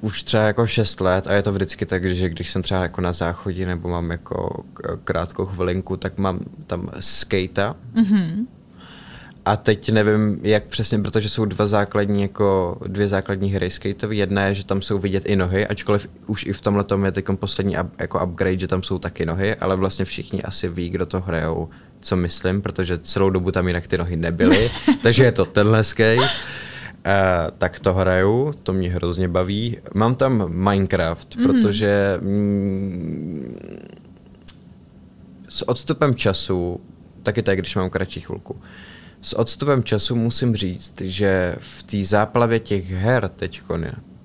[0.00, 3.00] už třeba jako 6 let a je to vždycky tak, že když jsem třeba jako
[3.00, 4.64] na záchodě nebo mám jako
[5.04, 7.76] krátkou chvilinku, tak mám tam skata.
[7.94, 8.46] Mhm.
[9.44, 14.14] A teď nevím, jak přesně, protože jsou dva základní, jako dvě základní hry skateové.
[14.14, 17.12] Jedna je, že tam jsou vidět i nohy, ačkoliv už i v tomhle tom je
[17.12, 20.90] teď poslední up, jako upgrade, že tam jsou taky nohy, ale vlastně všichni asi ví,
[20.90, 21.68] kdo to hrajou,
[22.00, 24.70] co myslím, protože celou dobu tam jinak ty nohy nebyly,
[25.02, 26.18] takže je to tenhle skate.
[26.18, 26.26] Uh,
[27.58, 29.78] tak to hraju, to mě hrozně baví.
[29.94, 31.46] Mám tam Minecraft, mm-hmm.
[31.46, 33.58] protože mm,
[35.48, 36.80] s odstupem času,
[37.22, 38.56] taky tak, když mám kratší chvilku,
[39.22, 43.62] s odstupem času musím říct, že v té záplavě těch her teď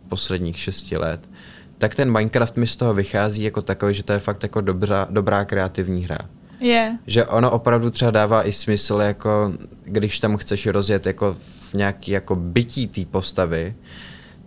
[0.10, 1.30] posledních šesti let,
[1.78, 5.08] tak ten Minecraft mi z toho vychází jako takový, že to je fakt jako dobrá,
[5.10, 6.18] dobrá kreativní hra.
[6.60, 6.98] Je.
[7.08, 12.12] Že ono opravdu třeba dává i smysl, jako když tam chceš rozjet jako v nějaký
[12.12, 13.76] jako bytí té postavy,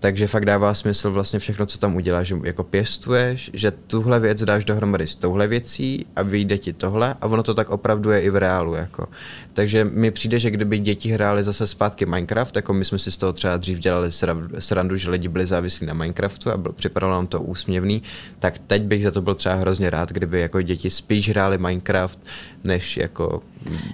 [0.00, 4.44] takže fakt dává smysl vlastně všechno, co tam uděláš, že jako pěstuješ, že tuhle věc
[4.44, 8.20] dáš dohromady s touhle věcí a vyjde ti tohle a ono to tak opravdu je
[8.20, 8.74] i v reálu.
[8.74, 9.08] Jako.
[9.52, 13.18] Takže mi přijde, že kdyby děti hrály zase zpátky Minecraft, jako my jsme si z
[13.18, 17.12] toho třeba dřív dělali sra- srandu, že lidi byli závislí na Minecraftu a byl, připadalo
[17.12, 18.02] nám to úsměvný,
[18.38, 22.18] tak teď bych za to byl třeba hrozně rád, kdyby jako děti spíš hrály Minecraft,
[22.64, 23.42] než jako,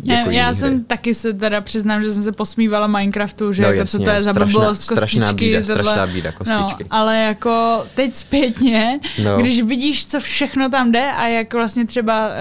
[0.05, 0.85] Ne, jako já jiný jsem hry.
[0.87, 4.11] taky se teda přiznám, že jsem se posmívala Minecraftu, že No jako jasně, co to
[4.11, 5.83] je za strašná- blbost, strašná kostičky, bída, tohle.
[5.85, 6.85] strašná bída, kostičky.
[6.85, 9.37] No, ale jako teď zpětně, No.
[9.37, 12.35] když vidíš, co všechno tam jde a jak vlastně třeba uh,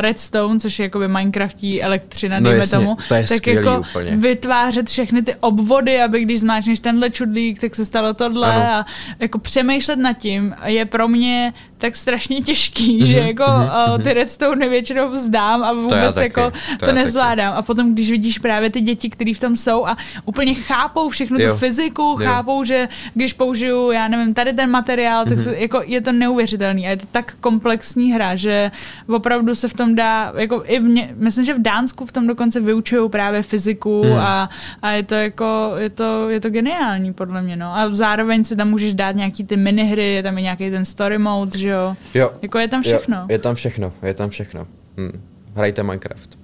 [0.00, 3.84] Redstone, což je jakoby Minecraftí elektřina, No dejme jasně, tomu, to je tak skvělý jako
[3.90, 4.16] úplně.
[4.16, 8.64] vytvářet všechny ty obvody, aby když zmáčneš tenhle čudlík, tak se stalo tohle Ano.
[8.74, 8.86] a
[9.18, 11.52] jako přemýšlet nad tím je pro mě
[11.82, 16.50] tak strašně těžký, Mhm, že jako uh, ty Redstone většinou vzdám a vůbec taky, jako
[16.50, 16.92] to to já taky.
[16.92, 17.54] nezvládám.
[17.56, 21.36] A potom, když vidíš právě ty děti, které v tom jsou a úplně chápou všechnu
[21.36, 21.56] tu Jo.
[21.56, 22.16] fyziku, Jo.
[22.26, 25.42] chápou, že když použiju, já nevím, tady ten materiál, tak Mhm.
[25.44, 28.70] se, jako je to neuvěřitelný a je to tak komplexní hra, že
[29.08, 32.26] opravdu se v tom dá, jako i v ně, myslím, že v Dánsku v tom
[32.26, 34.18] dokonce vyučují právě fyziku Mhm.
[34.18, 34.50] a,
[34.82, 37.66] a je to jako, je to, je to geniální podle mě, no.
[37.76, 41.18] A zároveň si tam můžeš dát nějaký ty minihry, je tam i nějaký ten story
[41.18, 41.96] mode, že jo.
[42.14, 42.30] Jo.
[42.42, 43.16] Jako je tam všechno.
[43.16, 44.66] Jo, je tam všechno, je tam všechno.
[44.96, 45.20] Hm.
[45.56, 46.38] Hrajte Minecraft.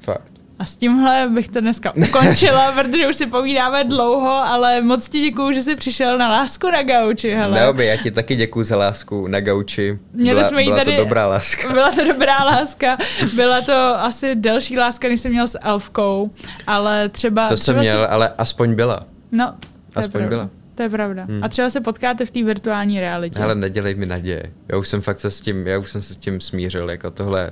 [0.00, 0.32] Fakt.
[0.58, 5.20] A s tímhle bych to dneska ukončila, protože už si povídáme dlouho, ale moc ti
[5.20, 7.54] děkuju, že jsi přišel na lásku na gauči, hele.
[7.60, 9.98] Neoby, já ti taky děkuji za lásku na gauči.
[10.12, 11.72] Měli byla, jsme jí byla tady- to dobrá láska.
[11.72, 12.98] Byla to dobrá láska,
[13.34, 13.72] byla to
[14.04, 16.30] asi delší láska, než jsem měl s Elfkou,
[16.66, 17.48] ale třeba...
[17.48, 19.00] To jsem třeba měl, Si, ale aspoň byla.
[19.32, 19.54] no,
[19.94, 20.48] aspoň byla.
[20.82, 21.24] To je pravda.
[21.24, 21.44] Hmm.
[21.44, 23.38] A třeba se potkáte v té virtuální realitě.
[23.38, 24.42] Ale nedělej mi naděje.
[24.68, 27.10] Já už jsem fakt se s tím, já už jsem se s tím smířil, jako
[27.10, 27.50] tohle,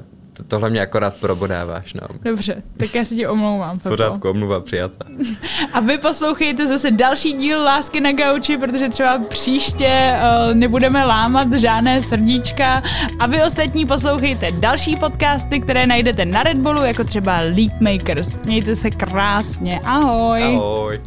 [0.48, 1.94] tohle mě akorát probodáváš.
[1.94, 2.00] No.
[2.22, 3.78] Dobře, tak já si tě omlouvám.
[3.78, 3.88] Pepo.
[3.88, 5.04] Pořádku, omluva přijata.
[5.72, 10.14] A vy poslouchejte zase další díl Lásky na gauči, protože třeba příště
[10.48, 12.82] uh, nebudeme lámat žádné srdíčka.
[13.18, 18.38] A vy ostatní poslouchejte další podcasty, které najdete na Red Bullu, jako třeba Leap Makers.
[18.44, 19.80] Mějte se krásně.
[19.84, 20.42] Ahoj.
[20.42, 21.00] Ahoj.